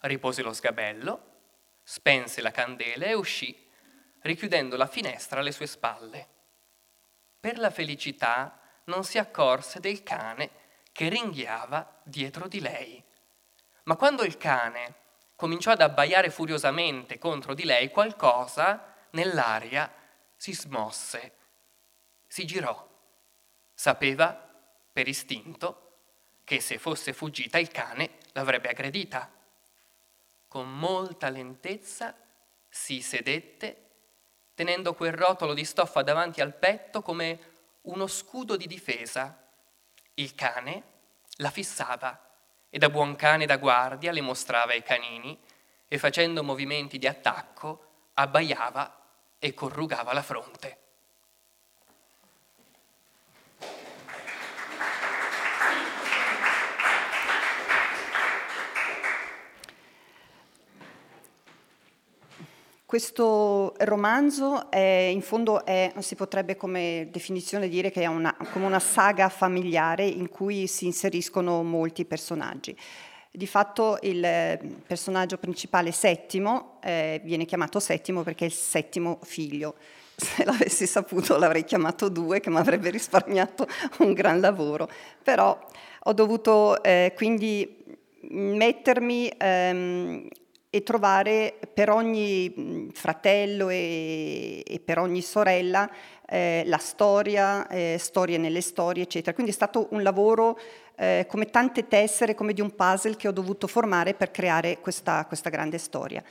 [0.00, 1.28] Ripose lo sgabello,
[1.84, 3.68] spense la candela e uscì,
[4.22, 6.28] richiudendo la finestra alle sue spalle.
[7.38, 10.50] Per la felicità non si accorse del cane
[10.92, 13.02] che ringhiava dietro di lei.
[13.84, 14.94] Ma quando il cane
[15.36, 19.92] cominciò ad abbaiare furiosamente contro di lei, qualcosa nell'aria
[20.36, 21.32] si smosse,
[22.26, 22.88] si girò.
[23.74, 24.48] Sapeva,
[24.92, 25.88] per istinto,
[26.44, 29.30] che se fosse fuggita il cane l'avrebbe aggredita.
[30.46, 32.14] Con molta lentezza
[32.68, 33.88] si sedette
[34.60, 37.38] tenendo quel rotolo di stoffa davanti al petto come
[37.82, 39.39] uno scudo di difesa.
[40.20, 40.82] Il cane
[41.36, 42.28] la fissava
[42.68, 45.40] e da buon cane da guardia le mostrava i canini
[45.88, 48.98] e facendo movimenti di attacco abbaiava
[49.38, 50.78] e corrugava la fronte.
[62.90, 68.66] Questo romanzo è, in fondo è, si potrebbe come definizione dire che è una, come
[68.66, 72.76] una saga familiare in cui si inseriscono molti personaggi.
[73.30, 79.76] Di fatto il personaggio principale settimo eh, viene chiamato settimo perché è il settimo figlio.
[80.16, 84.90] Se l'avessi saputo l'avrei chiamato due che mi avrebbe risparmiato un gran lavoro.
[85.22, 85.56] Però
[85.96, 87.84] ho dovuto eh, quindi
[88.30, 90.28] mettermi ehm,
[90.70, 95.90] e trovare per ogni fratello e, e per ogni sorella
[96.28, 99.34] eh, la storia, eh, storie nelle storie, eccetera.
[99.34, 100.56] Quindi è stato un lavoro
[100.94, 105.24] eh, come tante tessere, come di un puzzle che ho dovuto formare per creare questa,
[105.26, 106.22] questa grande storia.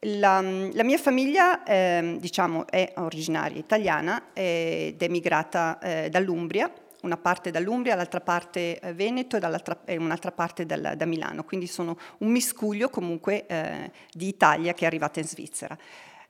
[0.00, 6.70] La, la, mia famiglia, eh, diciamo, è originaria italiana ed è migrata eh, dall'Umbria
[7.02, 9.36] una parte dall'Umbria, l'altra parte eh, Veneto
[9.84, 14.84] e, un'altra parte dal, da Milano, quindi sono un miscuglio comunque eh, di Italia che
[14.84, 15.76] è arrivata in Svizzera.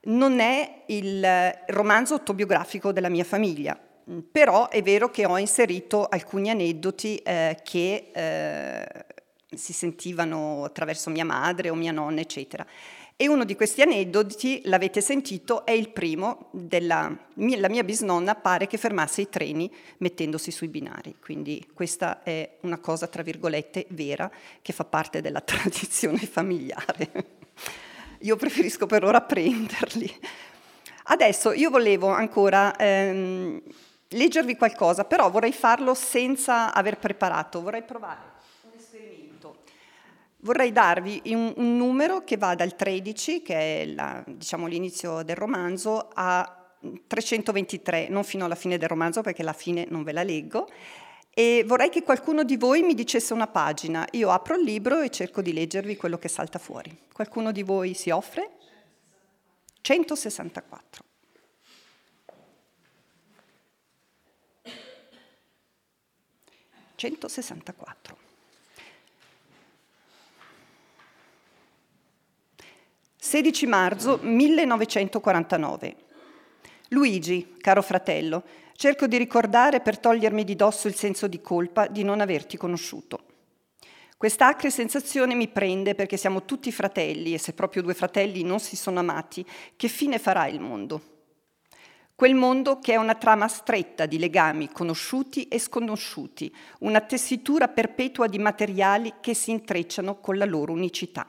[0.02, 1.26] Non è il
[1.68, 3.78] romanzo autobiografico della mia famiglia,
[4.10, 9.04] mm, però è vero che ho inserito alcuni aneddoti eh, che eh,
[9.54, 12.66] si sentivano attraverso mia madre o mia nonna, eccetera.
[13.18, 18.34] E uno di questi aneddoti, l'avete sentito, è il primo della mia, la mia bisnonna
[18.34, 21.14] pare che fermasse i treni mettendosi sui binari.
[21.18, 27.10] Quindi questa è una cosa, tra virgolette, vera che fa parte della tradizione familiare.
[28.20, 30.12] Io preferisco per ora prenderli.
[31.04, 33.62] Adesso io volevo ancora ehm,
[34.08, 38.35] leggervi qualcosa, però vorrei farlo senza aver preparato, vorrei provare
[40.38, 45.36] vorrei darvi un, un, numero che va dal 13, che è la, diciamo, l'inizio del
[45.36, 46.74] romanzo, a
[47.06, 50.68] 323, non fino alla fine del romanzo perché la fine non ve la leggo,
[51.38, 54.06] e vorrei che qualcuno di voi mi dicesse una pagina.
[54.12, 56.96] Io apro il libro e cerco di leggervi quello che salta fuori.
[57.12, 58.52] Qualcuno di voi si offre?
[59.82, 61.04] 164.
[66.96, 68.25] 164.
[73.28, 75.96] «16 marzo 1949.
[76.90, 78.44] Luigi, caro fratello,
[78.76, 83.24] cerco di ricordare per togliermi di dosso il senso di colpa di non averti conosciuto.
[84.16, 88.60] Questa acre sensazione mi prende perché siamo tutti fratelli e se proprio due fratelli non
[88.60, 91.02] si sono amati, che fine farà il mondo?
[92.14, 98.28] Quel mondo che è una trama stretta di legami conosciuti e sconosciuti, una tessitura perpetua
[98.28, 101.26] di materiali che si intrecciano con la loro unicità.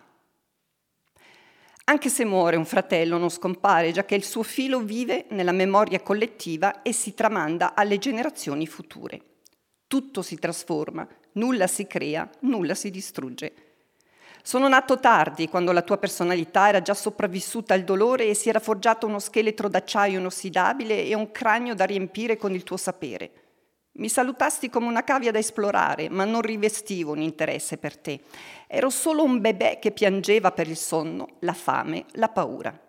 [1.89, 6.01] Anche se muore un fratello non scompare, già che il suo filo vive nella memoria
[6.01, 9.21] collettiva e si tramanda alle generazioni future.
[9.87, 13.53] Tutto si trasforma, nulla si crea, nulla si distrugge.
[14.43, 18.59] Sono nato tardi, quando la tua personalità era già sopravvissuta al dolore e si era
[18.59, 23.31] forgiato uno scheletro d'acciaio inossidabile e un cranio da riempire con il tuo sapere.
[23.97, 28.19] Mi salutasti come una cavia da esplorare, ma non rivestivo un interesse per te.
[28.67, 32.79] Ero solo un bebè che piangeva per il sonno, la fame, la paura.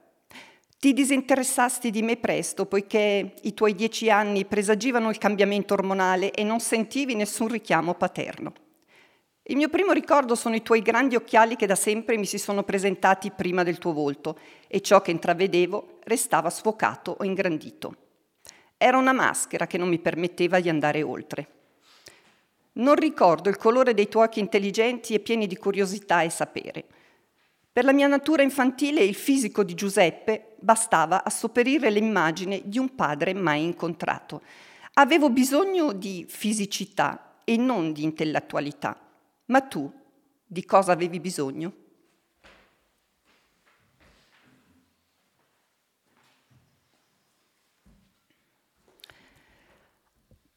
[0.78, 6.44] Ti disinteressasti di me presto, poiché i tuoi dieci anni presagivano il cambiamento ormonale e
[6.44, 8.52] non sentivi nessun richiamo paterno.
[9.44, 12.64] Il mio primo ricordo sono i tuoi grandi occhiali che da sempre mi si sono
[12.64, 18.07] presentati prima del tuo volto e ciò che intravedevo restava sfocato o ingrandito.
[18.80, 21.48] Era una maschera che non mi permetteva di andare oltre.
[22.74, 26.84] Non ricordo il colore dei tuoi occhi intelligenti e pieni di curiosità e sapere.
[27.72, 32.94] Per la mia natura infantile il fisico di Giuseppe bastava a sopperire l'immagine di un
[32.94, 34.42] padre mai incontrato.
[34.94, 38.96] Avevo bisogno di fisicità e non di intellettualità.
[39.46, 39.92] Ma tu
[40.46, 41.72] di cosa avevi bisogno?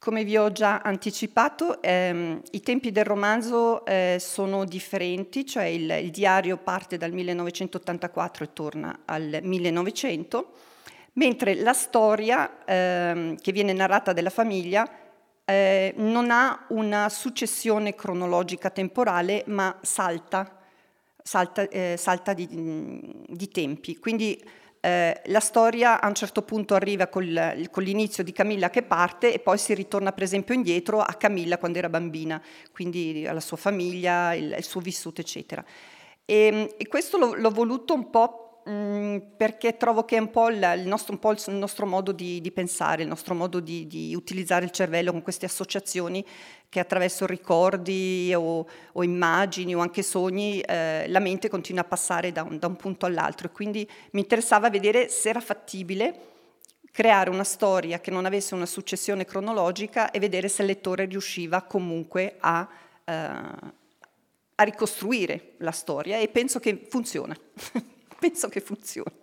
[0.04, 5.88] Come vi ho già anticipato, ehm, i tempi del romanzo eh, sono differenti, cioè il,
[5.92, 10.54] il, diario parte dal 1984 e torna al 1900,
[11.14, 14.90] mentre la storia ehm, che viene narrata della famiglia
[15.46, 20.62] eh, non ha una successione cronologica temporale, ma salta,
[21.22, 22.48] salta, eh, salta di,
[23.28, 24.00] di, tempi.
[24.00, 24.44] Quindi
[24.82, 29.32] eh, la storia a un certo punto arriva col, con l'inizio di Camilla che parte
[29.32, 32.42] e poi si ritorna per esempio indietro a Camilla quando era bambina,
[32.72, 35.64] quindi alla sua famiglia, il, il suo vissuto, eccetera.
[36.26, 40.50] E, e questo l'ho, l'ho voluto un po' Mm, perché trovo che è un po'
[40.50, 43.88] il, il, nostro, un po il nostro, modo di, di, pensare, il nostro modo di,
[43.88, 46.24] di, utilizzare il cervello con queste associazioni
[46.70, 52.32] che attraverso ricordi o, o immagini o anche sogni eh, la mente continua a passare
[52.32, 56.28] da un, da un punto all'altro e quindi mi interessava vedere se era fattibile
[56.92, 61.64] creare una storia che non avesse una successione cronologica e vedere se il lettore riusciva
[61.64, 62.70] comunque a,
[63.06, 67.36] eh, a ricostruire la storia e penso che funziona.
[68.22, 69.18] penso che funzioni.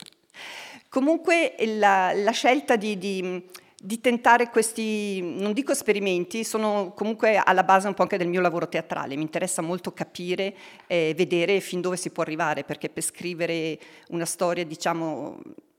[0.88, 3.44] Comunque la, la scelta di, di,
[3.80, 8.40] di, tentare questi, non dico esperimenti, sono comunque alla base un po' anche del mio
[8.40, 10.53] lavoro teatrale, mi interessa molto capire
[10.88, 13.78] e vedere fin dove si può arrivare, perché per scrivere
[14.09, 15.38] una storia, diciamo,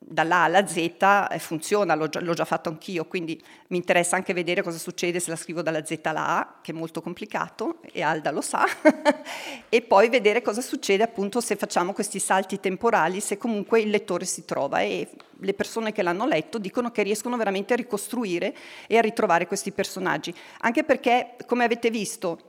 [0.09, 4.33] dall'A alla Z eh, funziona, l'ho già, l'ho già, fatto anch'io, quindi mi interessa anche
[4.33, 8.01] vedere cosa succede se la scrivo dalla Z alla A, che è molto complicato, e
[8.01, 8.65] Alda lo sa,
[9.69, 14.25] e poi vedere cosa succede appunto se facciamo questi salti temporali, se comunque il lettore
[14.25, 15.07] si trova e
[15.41, 18.53] le persone che l'hanno letto dicono che riescono veramente a ricostruire
[18.87, 22.48] e a ritrovare questi personaggi, anche perché, come avete visto,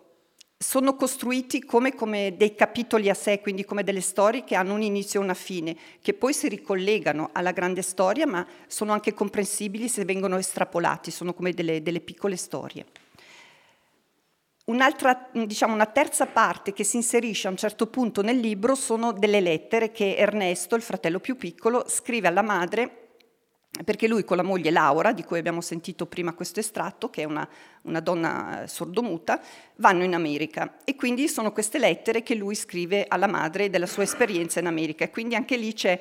[0.63, 4.83] sono costruiti come, come, dei capitoli a sé, quindi come delle storie che hanno un
[4.83, 9.89] inizio e una fine, che poi si ricollegano alla grande storia, ma sono anche comprensibili
[9.89, 12.85] se vengono estrapolati, sono come delle, delle piccole storie.
[14.67, 19.13] Un'altra, diciamo, una terza parte che si inserisce a un certo punto nel libro sono
[19.13, 23.10] delle lettere che Ernesto, il fratello più piccolo, scrive alla madre
[23.85, 27.25] perché lui con la moglie Laura, di cui abbiamo sentito prima questo estratto, che è
[27.25, 27.49] una,
[27.83, 29.41] una, donna sordomuta,
[29.77, 34.03] vanno in America e quindi sono queste lettere che lui scrive alla madre della sua
[34.03, 35.99] esperienza in America e quindi anche lì c'è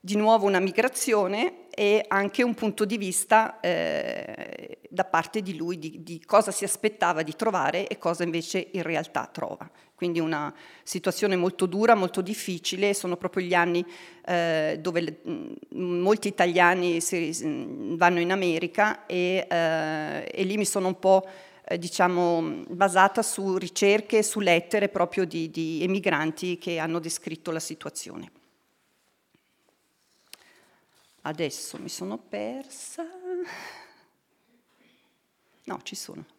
[0.00, 5.78] di nuovo una migrazione e anche un punto di vista eh, da parte di lui
[5.78, 9.68] di, di, cosa si aspettava di trovare e cosa invece in realtà trova.
[9.94, 13.84] Quindi una situazione molto dura, molto difficile, sono proprio gli anni
[14.26, 15.20] eh, dove le,
[15.70, 17.32] molti italiani si,
[17.96, 21.24] vanno in America e, eh, e, lì mi sono un po'
[21.64, 27.60] eh, diciamo, basata su ricerche, su lettere proprio di, di emigranti che hanno descritto la
[27.60, 28.30] situazione.
[31.22, 33.06] Adesso mi sono persa.
[35.64, 36.33] No, ci sono.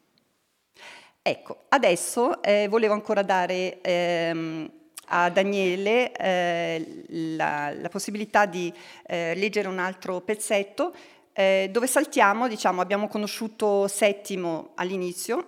[1.28, 4.70] Ecco, adesso eh, volevo ancora dare ehm,
[5.08, 7.04] a Daniele eh,
[7.36, 8.72] la, la, possibilità di
[9.08, 10.94] eh, leggere un altro pezzetto
[11.34, 15.48] eh, dove saltiamo, diciamo, abbiamo conosciuto Settimo all'inizio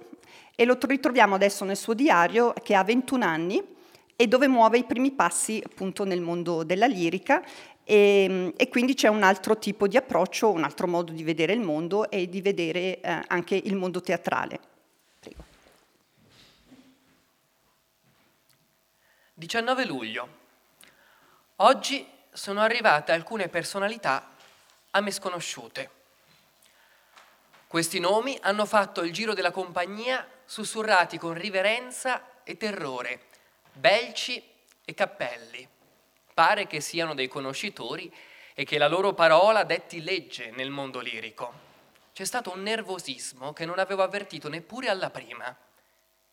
[0.55, 3.63] e lo ritroviamo adesso nel suo diario che ha 21 anni
[4.15, 7.43] e dove muove i primi passi appunto nel mondo della lirica
[7.84, 11.61] e, e, quindi c'è un altro tipo di approccio, un altro modo di vedere il
[11.61, 14.75] mondo e di vedere eh, anche il mondo teatrale.
[19.39, 20.27] 19 luglio.
[21.57, 24.31] Oggi sono arrivate alcune personalità
[24.89, 25.91] a me sconosciute.
[27.67, 33.25] Questi nomi hanno fatto il giro della compagnia sussurrati con riverenza e terrore,
[33.73, 34.43] Belci
[34.83, 35.69] e Cappelli
[36.33, 38.11] pare che siano dei conoscitori
[38.55, 41.51] e che la loro parola detti legge nel mondo lirico.
[42.13, 45.55] C'è stato un nervosismo che non avevo avvertito neppure alla prima.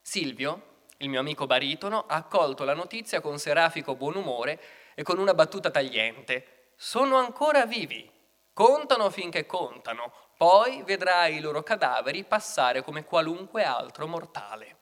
[0.00, 4.60] Silvio, il mio amico baritono, ha accolto la notizia con serafico buon umore
[4.94, 6.72] e con una battuta tagliente.
[6.76, 8.10] Sono ancora vivi.
[8.52, 14.76] Contano finché contano, poi vedrai i loro cadaveri passare come qualunque altro mortale.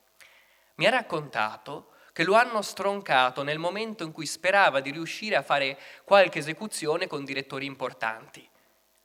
[0.74, 5.42] Mi ha raccontato che lo hanno stroncato nel momento in cui sperava di riuscire a
[5.42, 8.46] fare qualche esecuzione con direttori importanti.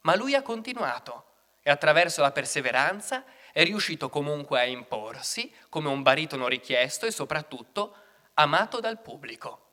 [0.01, 1.23] Ma lui ha continuato
[1.63, 3.23] e attraverso la perseveranza
[3.57, 7.95] è riuscito comunque a imporsi come un baritono richiesto e soprattutto
[8.35, 9.69] amato dal pubblico.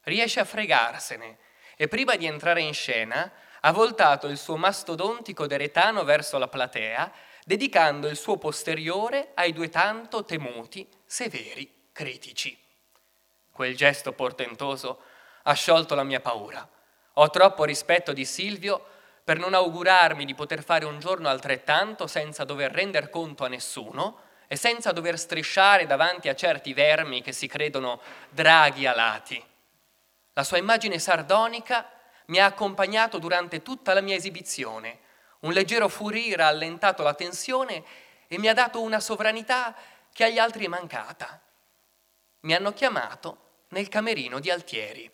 [0.00, 1.38] Riesce a fregarsene
[1.76, 7.12] e prima di entrare in scena ha voltato il suo mastodontico deretano verso la platea,
[7.44, 12.58] dedicando il suo posteriore ai due tanto temuti, severi critici.
[13.52, 15.02] Quel gesto portentoso
[15.44, 16.68] ha sciolto la mia paura.
[17.12, 18.86] Ho troppo rispetto di Silvio
[19.24, 24.20] per non augurarmi di poter fare un giorno altrettanto senza dover render conto a nessuno
[24.46, 29.42] e senza dover strisciare davanti a certi vermi che si credono draghi alati.
[30.34, 31.90] La sua immagine sardonica
[32.26, 34.98] mi ha accompagnato durante tutta la mia esibizione.
[35.40, 37.82] Un leggero furire ha allentato la tensione
[38.28, 39.74] e mi ha dato una sovranità
[40.12, 41.40] che agli altri è mancata
[42.44, 45.10] mi hanno chiamato nel camerino di Altieri.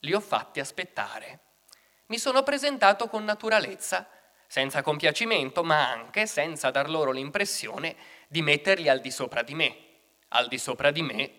[0.00, 1.40] Li ho fatti aspettare.
[2.08, 4.08] Mi sono presentato con naturalezza,
[4.46, 7.96] senza compiacimento, ma anche senza dar loro l'impressione
[8.28, 9.76] di metterli al di sopra di me.
[10.28, 11.32] Al di sopra di me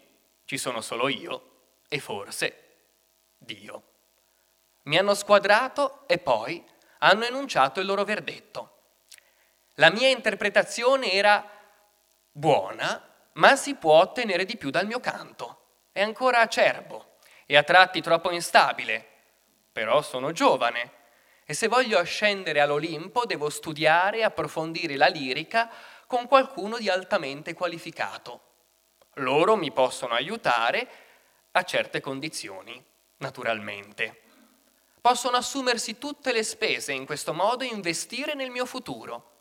[0.45, 2.67] ci sono solo io e forse
[3.36, 3.84] Dio.
[4.84, 6.63] Mi hanno squadrato e poi
[6.99, 8.78] hanno enunciato il loro verdetto.
[9.76, 11.49] La mia interpretazione era
[12.32, 15.61] buona, ma si può ottenere di più dal mio canto.
[15.91, 17.17] È ancora acerbo
[17.47, 19.09] e a tratti troppo instabile,
[19.80, 20.91] però sono giovane
[21.45, 25.71] e se voglio ascendere all'Olimpo devo studiare e approfondire la lirica
[26.05, 28.41] con qualcuno di altamente qualificato.
[29.13, 30.86] Loro mi possono aiutare
[31.51, 32.84] a certe condizioni,
[33.19, 34.19] naturalmente.
[34.99, 39.32] Possono assumersi tutte le spese e in questo modo investire nel mio futuro.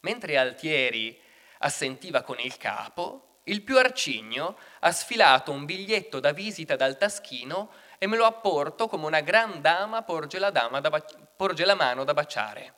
[0.00, 1.20] Mentre Altieri
[1.58, 7.81] assentiva con il capo, il più arcigno ha sfilato un biglietto da visita dal taschino
[8.02, 10.90] e me lo apporto come una gran dama porge la, dama da,
[11.36, 12.74] porge la mano da baciare.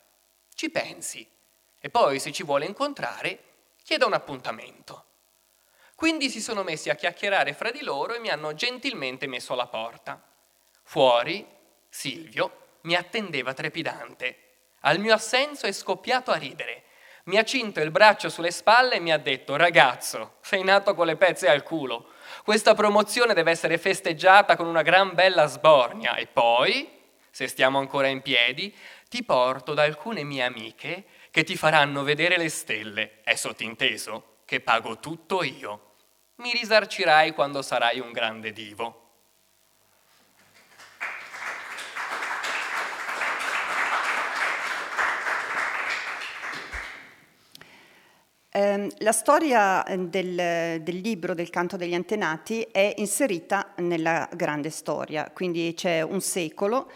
[0.55, 1.27] Ci pensi
[1.81, 3.39] e poi se ci vuole incontrare
[3.83, 5.07] chieda un appuntamento.
[5.95, 9.67] Quindi si sono messi a chiacchierare fra di loro e mi hanno gentilmente messo alla
[9.67, 10.23] porta.
[10.83, 11.47] Fuori,
[11.89, 14.57] Silvio mi attendeva trepidante.
[14.81, 16.85] Al mio assenso è scoppiato a ridere
[17.25, 21.07] mi ha cinto il braccio sulle spalle e mi ha detto ragazzo, sei nato con
[21.07, 22.11] le pezze al culo,
[22.45, 26.87] questa promozione deve essere festeggiata con una gran bella sbornia e poi,
[27.31, 28.73] se stiamo ancora in piedi,
[29.09, 34.61] ti porto da alcune mie amiche che ti faranno vedere le stelle, è sottinteso che
[34.61, 35.95] pago tutto io.
[36.37, 39.04] Mi risarcirai quando sarai un grande divo.
[48.57, 54.71] Eh, la storia eh, del, del, libro del canto degli antenati è inserita nella grande
[54.71, 56.89] storia, quindi c'è un secolo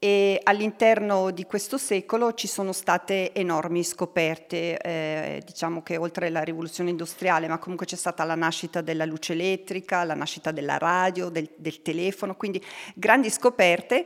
[0.00, 6.42] e all'interno di questo secolo ci sono state enormi scoperte, eh, diciamo che oltre alla
[6.42, 11.28] rivoluzione industriale, ma comunque c'è stata la nascita della luce elettrica, la nascita della radio,
[11.28, 12.60] del, del telefono, quindi
[12.92, 14.04] grandi scoperte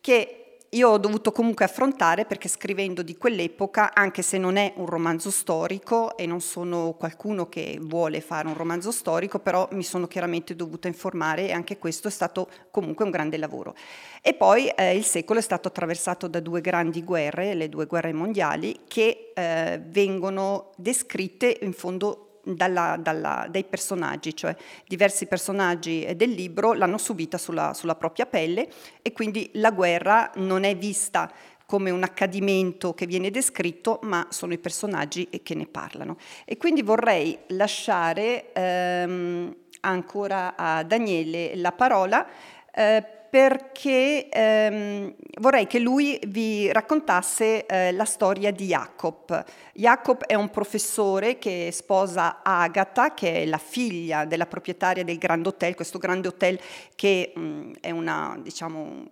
[0.00, 4.86] che io ho dovuto comunque affrontare perché scrivendo di quell'epoca, anche se non è un
[4.86, 10.06] romanzo storico e non sono qualcuno che vuole fare un romanzo storico, però mi sono
[10.06, 13.74] chiaramente dovuta informare e anche questo è stato comunque un grande lavoro.
[14.20, 18.12] E poi eh, il secolo è stato attraversato da due grandi guerre, le due guerre
[18.12, 24.54] mondiali, che eh, vengono descritte in fondo dalla, dalla, dai personaggi, cioè
[24.86, 28.68] diversi personaggi del libro l'hanno subita sulla, sulla propria pelle
[29.02, 31.30] e quindi la guerra non è vista
[31.66, 36.16] come un accadimento che viene descritto, ma sono i personaggi che ne parlano.
[36.44, 42.24] E quindi vorrei lasciare ehm, ancora a Daniele la parola
[42.72, 43.04] eh,
[43.36, 49.44] perché ehm, vorrei che lui vi raccontasse eh, la storia di Jacob.
[49.74, 55.46] Jacob è un professore che sposa Agatha, che è la figlia della proprietaria del Grand
[55.46, 56.58] Hotel, questo grande hotel
[56.94, 59.06] che mh, mm, è una, diciamo,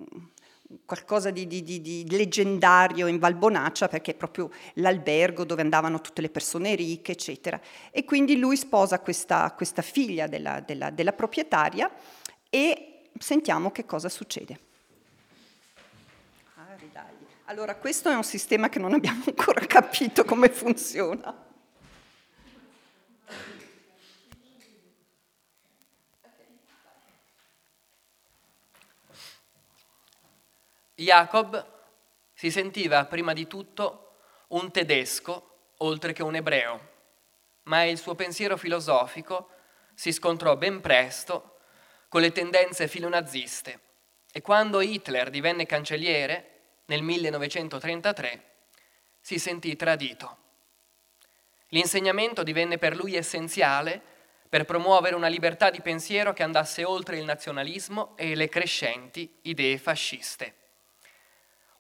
[0.87, 6.23] qualcosa di, di, di, di, leggendario in Valbonaccia perché è proprio l'albergo dove andavano tutte
[6.23, 7.61] le persone ricche, eccetera.
[7.91, 11.91] E quindi lui sposa questa, questa figlia della, della, della proprietaria
[12.49, 14.59] e sentiamo che cosa succede.
[16.57, 16.77] Ah,
[17.47, 21.43] allora, questo è un sistema che non abbiamo ancora capito come funziona.
[30.97, 31.73] Jacob
[32.33, 34.13] si sentiva prima di tutto
[34.49, 36.93] un tedesco oltre che un ebreo,
[37.65, 39.51] ma il suo pensiero filosofico
[39.95, 41.54] si scontrò ben presto
[42.15, 43.81] con le tendenze filonaziste
[44.31, 48.45] e quando Hitler divenne cancelliere nel 1933
[49.21, 50.37] si sentì tradito.
[51.71, 54.01] L'insegnamento divenne per lui essenziale
[54.49, 59.77] per promuovere una libertà di pensiero che andasse oltre il nazionalismo e le crescenti idee
[59.77, 60.55] fasciste.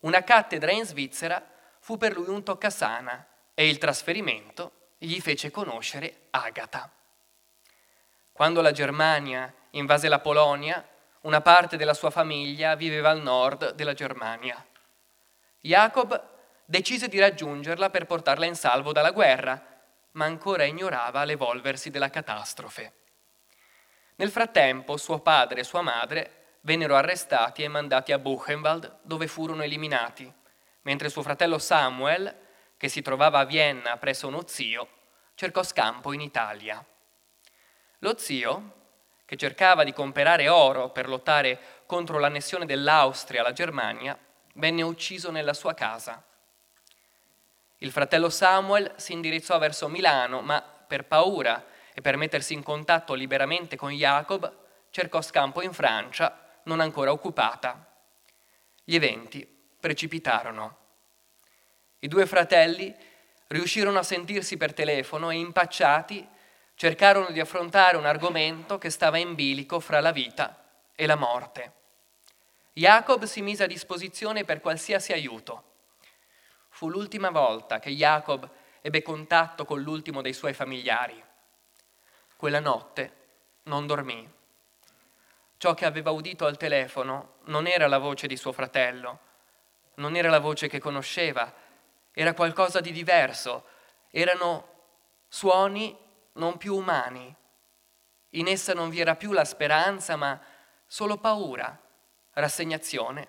[0.00, 3.24] Una cattedra in Svizzera fu per lui un toccasana
[3.54, 6.90] e il trasferimento gli fece conoscere Agatha.
[8.34, 10.84] Quando la Germania invase la Polonia,
[11.20, 14.60] una parte della sua famiglia viveva al nord della Germania.
[15.60, 16.20] Jacob
[16.64, 19.64] decise di raggiungerla per portarla in salvo dalla guerra,
[20.14, 22.92] ma ancora ignorava l'evolversi della catastrofe.
[24.16, 29.62] Nel frattempo suo padre e sua madre vennero arrestati e mandati a Buchenwald, dove furono
[29.62, 30.30] eliminati,
[30.82, 32.34] mentre suo fratello Samuel,
[32.76, 34.88] che si trovava a Vienna presso uno zio,
[35.36, 36.84] cercò scampo in Italia.
[37.98, 38.72] Lo zio,
[39.24, 44.18] che cercava di comperare oro per lottare contro l'annessione dell'Austria alla Germania,
[44.54, 46.22] venne ucciso nella sua casa.
[47.78, 53.14] Il fratello Samuel si indirizzò verso Milano, ma per paura e per mettersi in contatto
[53.14, 54.52] liberamente con Jacob,
[54.90, 57.92] cercò scampo in Francia, non ancora occupata.
[58.82, 59.46] Gli eventi
[59.80, 60.78] precipitarono.
[62.00, 62.94] I due fratelli
[63.48, 66.26] riuscirono a sentirsi per telefono e impacciati
[66.84, 70.64] cercarono di affrontare un argomento che stava in bilico fra la vita
[70.94, 71.72] e la morte.
[72.74, 75.62] Jacob si mise a disposizione per qualsiasi aiuto.
[76.68, 78.46] Fu l'ultima volta che Jacob
[78.82, 81.24] ebbe contatto con l'ultimo dei suoi familiari.
[82.36, 83.12] Quella notte
[83.62, 84.30] non dormì.
[85.56, 89.20] Ciò che aveva udito al telefono non era la voce di suo fratello,
[89.94, 91.50] non era la voce che conosceva,
[92.12, 93.64] era qualcosa di diverso,
[94.10, 94.72] erano
[95.28, 96.02] suoni
[96.34, 97.34] non più umani.
[98.30, 100.40] In essa non vi era più la speranza, ma
[100.86, 101.78] solo paura,
[102.32, 103.28] rassegnazione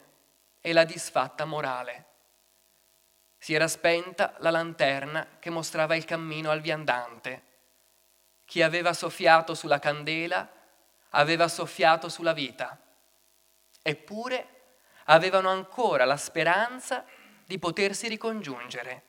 [0.61, 2.05] e la disfatta morale.
[3.37, 7.43] Si era spenta la lanterna che mostrava il cammino al viandante.
[8.45, 10.47] Chi aveva soffiato sulla candela
[11.09, 12.77] aveva soffiato sulla vita.
[13.81, 14.47] Eppure
[15.05, 17.05] avevano ancora la speranza
[17.45, 19.03] di potersi ricongiungere.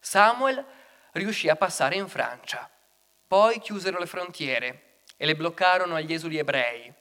[0.00, 0.64] Samuel
[1.12, 2.68] riuscì a passare in Francia.
[3.34, 6.92] Poi chiusero le frontiere e le bloccarono agli esuli ebrei.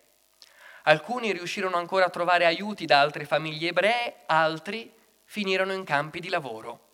[0.85, 4.91] Alcuni riuscirono ancora a trovare aiuti da altre famiglie ebree, altri
[5.25, 6.87] finirono in campi di lavoro.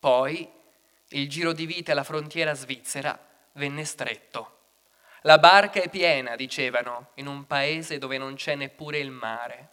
[0.00, 0.50] Poi
[1.08, 3.18] il giro di vita alla frontiera svizzera
[3.52, 4.60] venne stretto.
[5.24, 9.72] La barca è piena, dicevano, in un paese dove non c'è neppure il mare.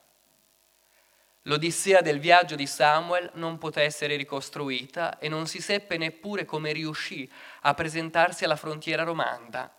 [1.47, 6.71] L'odissea del viaggio di Samuel non poté essere ricostruita e non si seppe neppure come
[6.71, 7.31] riuscì
[7.61, 9.71] a presentarsi alla frontiera romanda.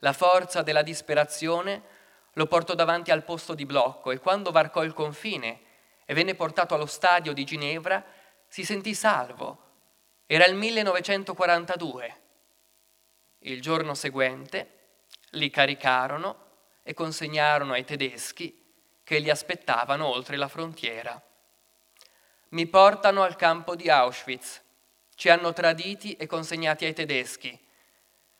[0.00, 1.82] La forza della disperazione
[2.34, 5.60] lo portò davanti al posto di blocco e quando varcò il confine
[6.04, 8.04] e venne portato allo stadio di Ginevra,
[8.46, 9.62] si sentì salvo.
[10.26, 12.20] Era il 1942.
[13.38, 14.72] Il giorno seguente
[15.30, 16.44] li caricarono
[16.82, 18.64] e consegnarono ai tedeschi
[19.06, 21.22] che li aspettavano oltre la frontiera.
[22.48, 24.60] Mi portano al campo di Auschwitz.
[25.14, 27.56] Ci hanno traditi e consegnati ai tedeschi.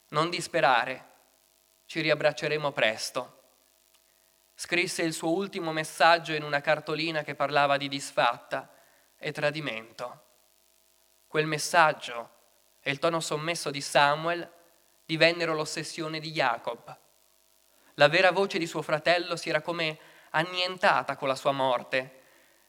[0.08, 1.04] Non disperare,
[1.86, 3.42] ci riabbracceremo presto.
[4.56, 8.68] Scrisse il suo ultimo messaggio in una cartolina che parlava di disfatta
[9.18, 10.24] e tradimento.
[11.28, 12.30] Quel messaggio
[12.80, 14.50] e il tono sommesso di Samuel
[15.04, 16.98] divennero l'ossessione di Jacob.
[17.94, 22.22] La vera voce di suo fratello si era come annientata con la sua morte,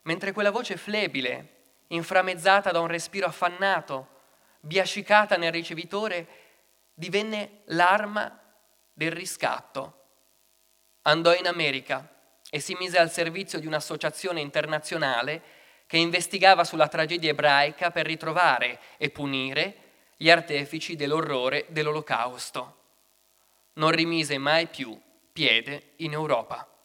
[0.03, 1.55] mentre quella voce flebile,
[1.87, 4.15] inframmezzata da un respiro affannato,
[4.61, 6.27] biascicata nel ricevitore,
[6.93, 8.39] divenne l'arma
[8.93, 9.93] del riscatto.
[11.03, 12.09] Andò in America
[12.49, 15.55] e si mise al servizio di un'associazione internazionale
[15.87, 19.75] che investigava sulla tragedia ebraica per ritrovare e punire
[20.15, 22.75] gli artefici dell'orrore dell'olocausto.
[23.73, 24.99] Non rimise mai più
[25.31, 26.76] piede in Europa.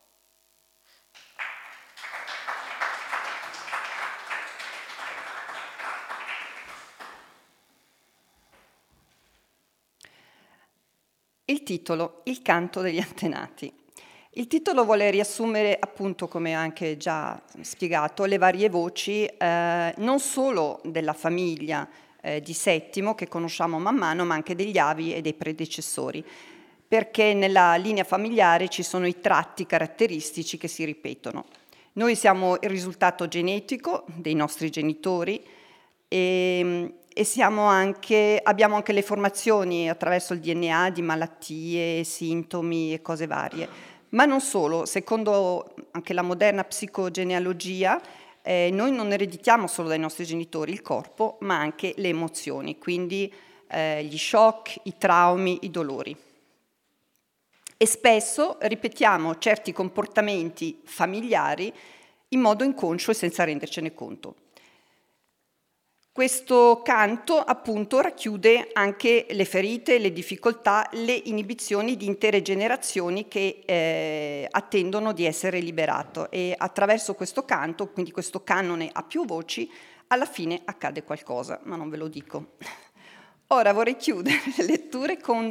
[11.44, 13.72] Il titolo Il canto degli antenati.
[14.34, 20.80] Il titolo vuole riassumere, appunto, come anche già spiegato, le varie voci eh, non solo
[20.84, 21.86] della famiglia
[22.22, 26.24] eh, di Settimo che conosciamo man mano, ma anche degli avi e dei predecessori
[26.92, 31.46] perché nella linea familiare ci sono i tratti caratteristici che si ripetono.
[31.94, 35.42] Noi siamo il risultato genetico dei nostri genitori
[36.06, 43.26] e, e anche, abbiamo anche le formazioni attraverso il DNA di malattie, sintomi e cose
[43.26, 43.68] varie.
[44.10, 48.00] Ma non solo, secondo anche la moderna psicogenealogia,
[48.42, 53.32] eh, noi non ereditiamo solo dai nostri genitori il corpo, ma anche le emozioni, quindi
[53.68, 56.16] eh, gli shock, i traumi, i dolori
[57.82, 61.74] e spesso ripetiamo certi comportamenti familiari
[62.28, 64.36] in modo inconscio e senza rendercene conto.
[66.14, 73.62] Questo canto appunto racchiude anche le ferite, le difficoltà, le inibizioni di intere generazioni che
[73.64, 79.70] eh, attendono di essere liberato e attraverso questo canto, quindi questo canone a più voci,
[80.08, 82.56] alla fine accade qualcosa, ma non ve lo dico.
[83.48, 85.50] Ora vorrei chiudere le letture con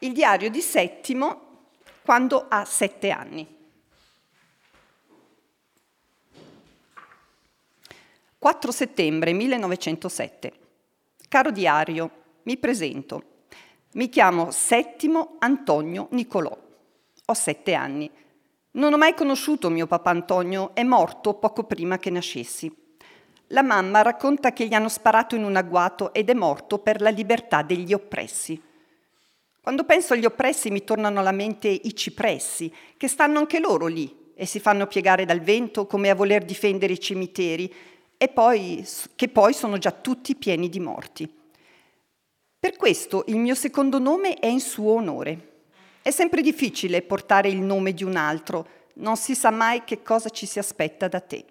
[0.00, 1.68] il diario di Settimo
[2.04, 3.61] quando ha sette anni.
[8.42, 10.52] 4 settembre 1907.
[11.28, 12.10] Caro diario,
[12.42, 13.22] mi presento.
[13.92, 16.50] Mi chiamo Settimo Antonio Nicolò.
[17.26, 18.10] Ho sette anni.
[18.72, 22.68] Non ho mai conosciuto mio papà Antonio, è morto poco prima che nascessi.
[23.46, 27.10] La mamma racconta che gli hanno sparato in un agguato ed è morto per la
[27.10, 28.60] libertà degli oppressi.
[29.60, 34.32] Quando penso agli oppressi mi tornano alla mente i cipressi, che stanno anche loro lì
[34.34, 37.72] e si fanno piegare dal vento come a voler difendere i cimiteri,
[38.22, 41.28] e poi, che poi sono già tutti pieni di morti.
[42.56, 45.64] Per questo il mio secondo nome è in suo onore.
[46.00, 50.28] È sempre difficile portare il nome di un altro, non si sa mai che cosa
[50.28, 51.44] ci si aspetta da te.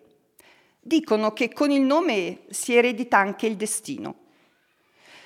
[0.79, 4.15] Dicono che con il nome si eredita anche il destino.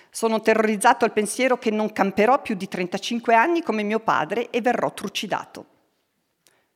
[0.10, 4.62] Sono terrorizzato al pensiero che non camperò più di 35 anni come mio padre e
[4.62, 5.66] verrò trucidato.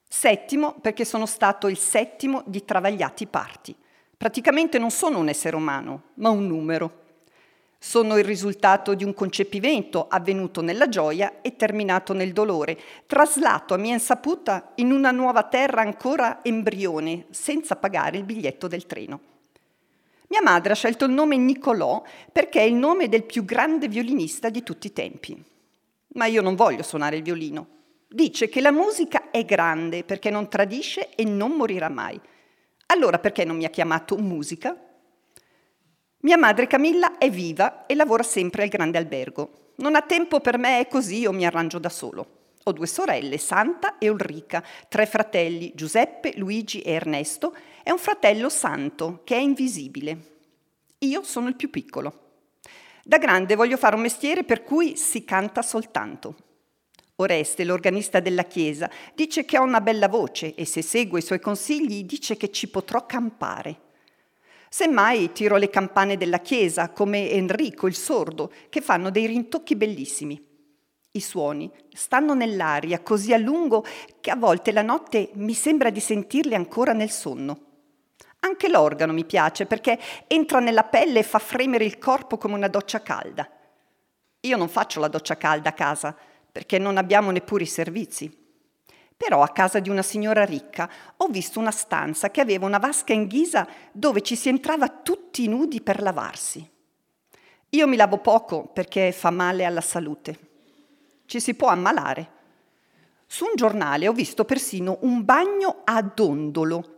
[0.08, 3.76] Settimo, perché sono stato il settimo di travagliati parti.
[4.20, 7.04] Praticamente non sono un essere umano, ma un numero.
[7.80, 13.78] Sono il risultato di un concepimento avvenuto nella gioia e terminato nel dolore, traslato a
[13.78, 19.22] mia insaputa in una nuova terra ancora embrione, senza pagare il biglietto del treno.
[20.28, 24.50] Mia madre ha scelto il nome Nicolò perché è il nome del più grande violinista
[24.50, 25.42] di tutti i tempi.
[26.16, 27.68] Ma io non voglio suonare il violino.
[28.06, 32.20] Dice che la musica è grande perché non tradisce e non morirà mai.
[32.92, 34.76] Allora perché non mi ha chiamato musica?
[36.22, 39.74] Mia madre Camilla è viva e lavora sempre al grande albergo.
[39.76, 42.38] Non ha tempo per me, è così, io mi arrangio da solo.
[42.64, 48.50] Ho due sorelle, Santa e Ulrica, tre fratelli, Giuseppe, Luigi e Ernesto, e un fratello
[48.50, 50.38] Santo, che è invisibile.
[51.00, 52.28] Io sono il più piccolo.
[53.04, 56.36] Da grande voglio fare un mestiere per cui si canta soltanto.
[57.22, 61.40] Oreste, l'organista della chiesa, dice che ho una bella voce e se seguo i suoi
[61.40, 63.88] consigli dice che ci potrò campare.
[64.70, 70.42] Semmai tiro le campane della chiesa, come Enrico il sordo, che fanno dei rintocchi bellissimi.
[71.12, 73.84] I suoni stanno nell'aria così a lungo
[74.22, 77.66] che a volte la notte mi sembra di sentirli ancora nel sonno.
[78.42, 82.70] Anche l'organo mi piace perché entra nella pelle e fa fremere il corpo come una
[82.70, 83.50] doccia calda.
[84.42, 86.16] Io non faccio la doccia calda a casa
[86.52, 88.36] perché non abbiamo neppure i servizi.
[89.16, 93.12] Però a casa di una signora ricca ho visto una stanza che aveva una vasca
[93.12, 96.68] in ghisa dove ci si entrava tutti nudi per lavarsi.
[97.72, 100.40] Io mi lavo poco perché fa male alla salute.
[101.26, 102.38] Ci si può ammalare.
[103.28, 106.96] Su un giornale ho visto persino un bagno a dondolo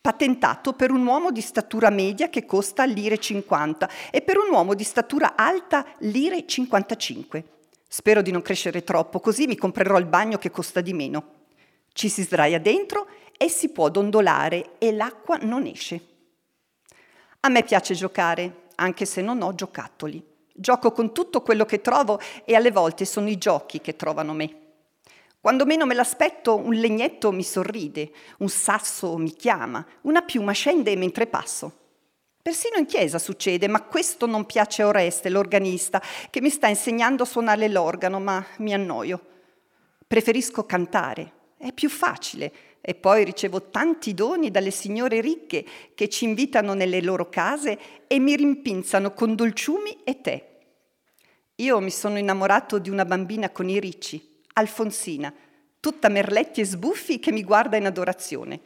[0.00, 4.72] patentato per un uomo di statura media che costa lire 50 e per un uomo
[4.72, 7.44] di statura alta lire 55.
[7.90, 11.36] Spero di non crescere troppo, così mi comprerò il bagno che costa di meno.
[11.94, 16.00] Ci si sdraia dentro e si può dondolare e l'acqua non esce.
[17.40, 20.22] A me piace giocare, anche se non ho giocattoli.
[20.52, 24.66] Gioco con tutto quello che trovo e alle volte sono i giochi che trovano me.
[25.40, 30.94] Quando meno me l'aspetto, un legnetto mi sorride, un sasso mi chiama, una piuma scende
[30.94, 31.87] mentre passo.
[32.40, 37.24] Persino in chiesa succede, ma questo non piace a Oreste, l'organista, che mi sta insegnando
[37.24, 39.20] a suonare l'organo, ma mi annoio.
[40.06, 45.64] Preferisco cantare, è più facile, e poi ricevo tanti doni dalle signore ricche
[45.94, 50.48] che ci invitano nelle loro case e mi rimpinzano con dolciumi e tè.
[51.56, 55.34] Io mi sono innamorato di una bambina con i ricci, Alfonsina,
[55.80, 58.60] tutta merletti e sbuffi che mi guarda in adorazione.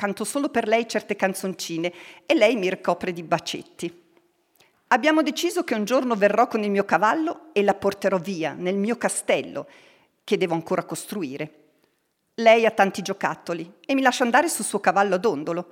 [0.00, 1.92] Canto solo per lei certe canzoncine
[2.24, 4.02] e lei mi ricopre di bacetti.
[4.86, 8.76] Abbiamo deciso che un giorno verrò con il mio cavallo e la porterò via nel
[8.76, 9.66] mio castello,
[10.24, 11.52] che devo ancora costruire.
[12.36, 15.66] Lei ha tanti giocattoli e mi lascia andare sul suo cavallo a dondolo.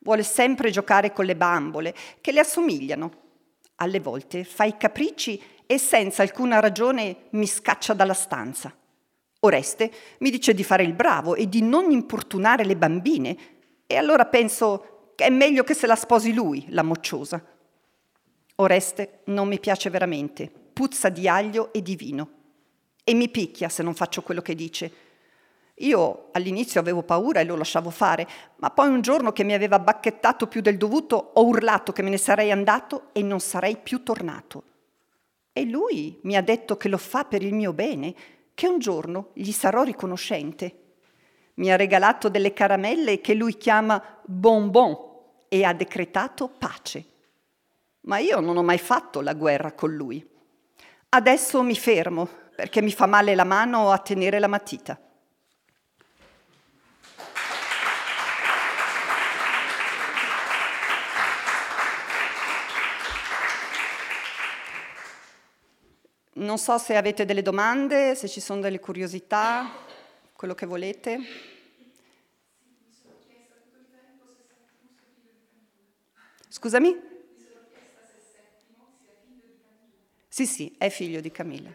[0.00, 3.12] Vuole sempre giocare con le bambole, che le assomigliano.
[3.76, 8.74] Alle volte fa i capricci e senza alcuna ragione mi scaccia dalla stanza.
[9.42, 13.58] Oreste mi dice di fare il bravo e di non importunare le bambine,
[13.90, 17.44] e allora penso che è meglio che se la sposi lui, la mocciosa.
[18.54, 22.30] Oreste non mi piace veramente, puzza di aglio e di vino,
[23.02, 24.92] e mi picchia se non faccio quello che dice.
[25.74, 28.28] Io all'inizio avevo paura e lo lasciavo fare,
[28.58, 32.10] ma poi un giorno che mi aveva bacchettato più del dovuto ho urlato che me
[32.10, 34.62] ne sarei andato e non sarei più tornato.
[35.52, 38.14] E lui mi ha detto che lo fa per il mio bene
[38.54, 40.79] che un giorno gli sarò riconoscente.
[41.60, 44.96] Mi ha regalato delle caramelle che lui chiama bonbon
[45.46, 47.04] e ha decretato pace.
[48.02, 50.26] Ma io non ho mai fatto la guerra con lui.
[51.10, 54.98] Adesso mi fermo perché mi fa male la mano a tenere la matita.
[66.32, 69.88] Non so se avete delle domande, se ci sono delle curiosità,
[70.40, 71.18] quello che volete.
[76.48, 76.98] Scusami?
[80.26, 81.70] Sì, sì, è figlio di Camilla.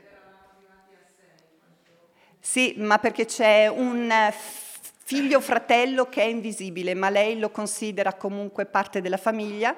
[2.40, 8.66] Sì, ma perché c'è un figlio fratello che è invisibile, ma lei lo considera comunque
[8.66, 9.76] parte della famiglia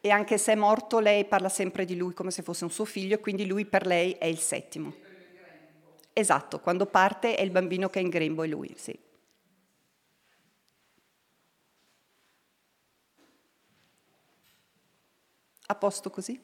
[0.00, 2.84] e anche se è morto lei parla sempre di lui come se fosse un suo
[2.84, 5.03] figlio e quindi lui per lei è il settimo.
[6.16, 8.96] Esatto, quando parte è il bambino che è in grembo e lui, sì.
[15.66, 16.40] A posto così?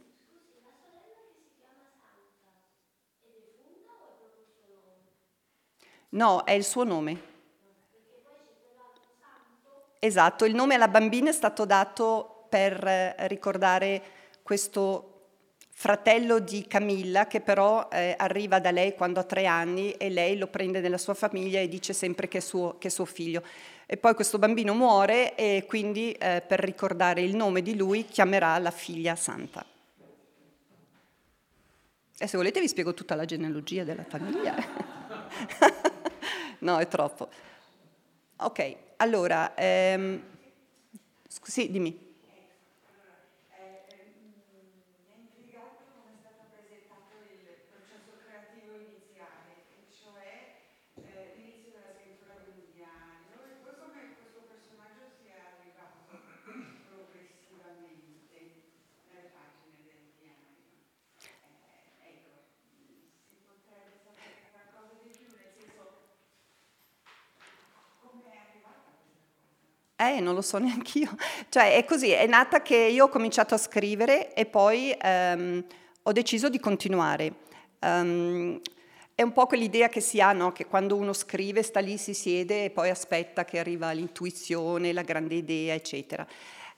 [6.11, 7.29] No, è il suo nome.
[10.01, 14.03] Esatto, il nome alla bambina è stato dato per eh, ricordare
[14.43, 15.10] questo
[15.81, 20.37] fratello di Camilla che però eh, arriva da lei quando ha tre anni e lei
[20.37, 23.43] lo prende nella sua famiglia e dice sempre che è suo, che è suo figlio.
[23.87, 28.59] E poi questo bambino muore e quindi eh, per ricordare il nome di lui chiamerà
[28.59, 29.65] la figlia santa.
[32.19, 34.55] E se volete vi spiego tutta la genealogia della famiglia.
[36.61, 37.31] no, è troppo.
[38.37, 40.23] Ok, allora, ehm,
[41.27, 42.10] sì, dimmi.
[70.01, 71.15] Eh, non lo so neanche io.
[71.51, 75.63] Cioè, è così, è nata che io ho cominciato a scrivere e poi ehm,
[76.03, 77.35] ho deciso di continuare.
[77.81, 78.59] Um,
[79.15, 80.53] è un po' quell'idea che si ha, no?
[80.53, 85.03] che quando uno scrive sta lì, si siede e poi aspetta che arriva l'intuizione, la
[85.03, 86.27] grande idea, eccetera.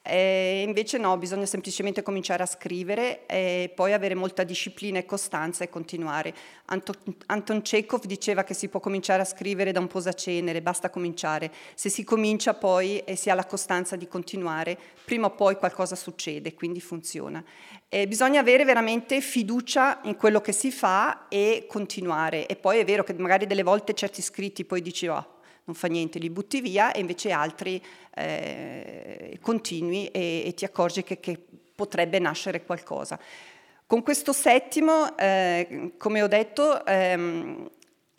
[0.05, 5.63] E invece no, bisogna semplicemente cominciare a scrivere e poi avere molta disciplina e costanza
[5.63, 6.35] e continuare.
[6.67, 6.97] Anton,
[7.27, 11.53] Anton Chekhov diceva che si può cominciare a scrivere da un posacenere, basta cominciare.
[11.75, 15.95] Se si comincia poi e si ha la costanza di continuare, prima o poi qualcosa
[15.95, 17.43] succede, quindi funziona.
[17.89, 22.47] E bisogna avere veramente fiducia in quello che si fa e continuare.
[22.47, 25.89] E poi è vero che magari delle volte certi scritti poi dici oh, non fa
[25.89, 27.83] niente, li butti via e invece altri
[28.15, 31.39] eh, continui e, e, ti accorgi che, che,
[31.75, 33.19] potrebbe nascere qualcosa.
[33.87, 37.69] Con questo settimo, eh, come ho detto, ehm,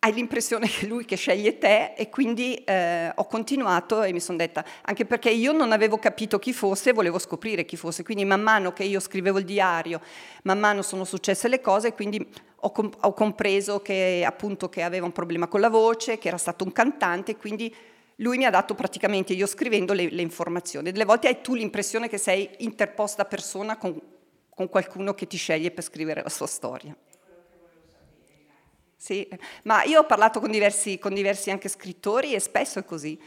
[0.04, 4.38] hai l'impressione che lui che sceglie te e quindi eh, ho continuato e mi sono
[4.38, 8.26] detta, anche perché io non avevo capito chi fosse e volevo scoprire chi fosse, quindi
[8.26, 10.01] man mano che io scrivevo il diario,
[10.43, 12.26] man mano sono successe le cose e quindi
[12.56, 16.38] ho, comp- ho compreso che appunto che aveva un problema con la voce, che era
[16.38, 17.74] stato un cantante, quindi
[18.18, 20.91] lui mi ha dato praticamente, io scrivendo le, le informazioni.
[20.91, 23.97] Delle volte hai tu l'impressione che sei interposta persona con,
[24.49, 26.93] con qualcuno che ti sceglie per scrivere la sua storia.
[29.04, 29.28] Sì,
[29.64, 33.20] ma io ho parlato con diversi, con diversi anche scrittori e spesso è così.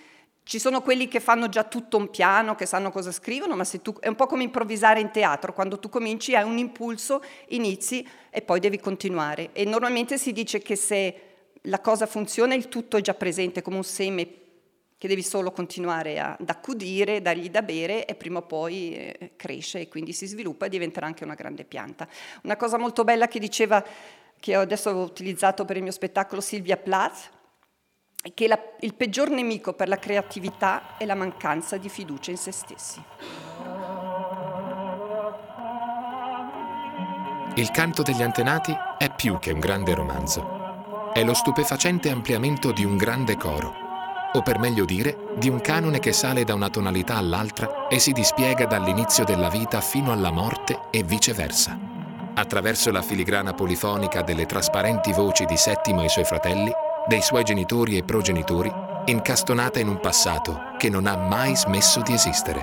[0.42, 3.94] Ci sono quelli che fanno già tutto un piano, che sanno cosa scrivono, ma tu,
[4.00, 8.40] è un po' come improvvisare in teatro, quando tu cominci hai un impulso, inizi e
[8.40, 9.50] poi devi continuare.
[9.52, 11.20] E normalmente si dice che se
[11.60, 14.28] la cosa funziona il tutto è già presente come un seme
[14.96, 19.80] che devi solo continuare ad accudire, dargli da bere e prima o poi eh, cresce
[19.80, 22.08] e quindi si sviluppa e diventerà anche una grande pianta.
[22.44, 23.84] Una cosa molto bella che diceva
[24.38, 27.30] che adesso ho utilizzato per il mio spettacolo Silvia Plath,
[28.34, 32.52] che la, il peggior nemico per la creatività è la mancanza di fiducia in se
[32.52, 33.02] stessi.
[37.54, 41.12] Il canto degli antenati è più che un grande romanzo.
[41.14, 43.72] È lo stupefacente ampliamento di un grande coro,
[44.34, 48.12] o per meglio dire, di un canone che sale da una tonalità all'altra e si
[48.12, 51.95] dispiega dall'inizio della vita fino alla morte e viceversa.
[52.38, 56.70] Attraverso la filigrana polifonica delle trasparenti voci di Settimo e suoi fratelli,
[57.08, 58.70] dei suoi genitori e progenitori,
[59.06, 62.62] incastonata in un passato che non ha mai smesso di esistere.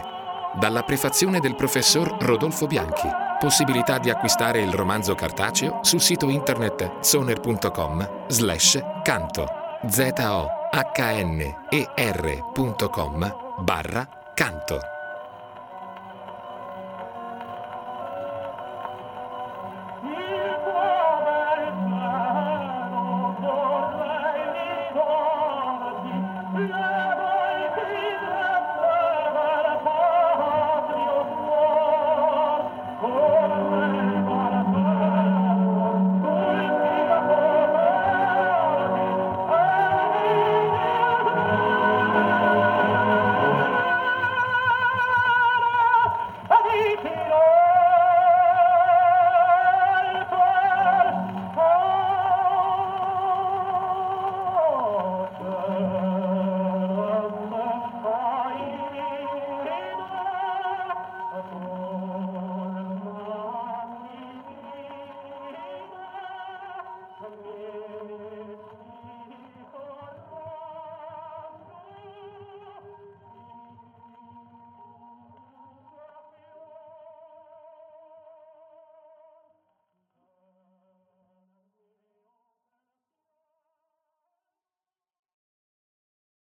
[0.59, 3.07] Dalla prefazione del professor Rodolfo Bianchi.
[3.39, 9.47] Possibilità di acquistare il romanzo cartaceo sul sito internet soner.com slash canto
[9.87, 14.92] z o h n e r.com barra canto.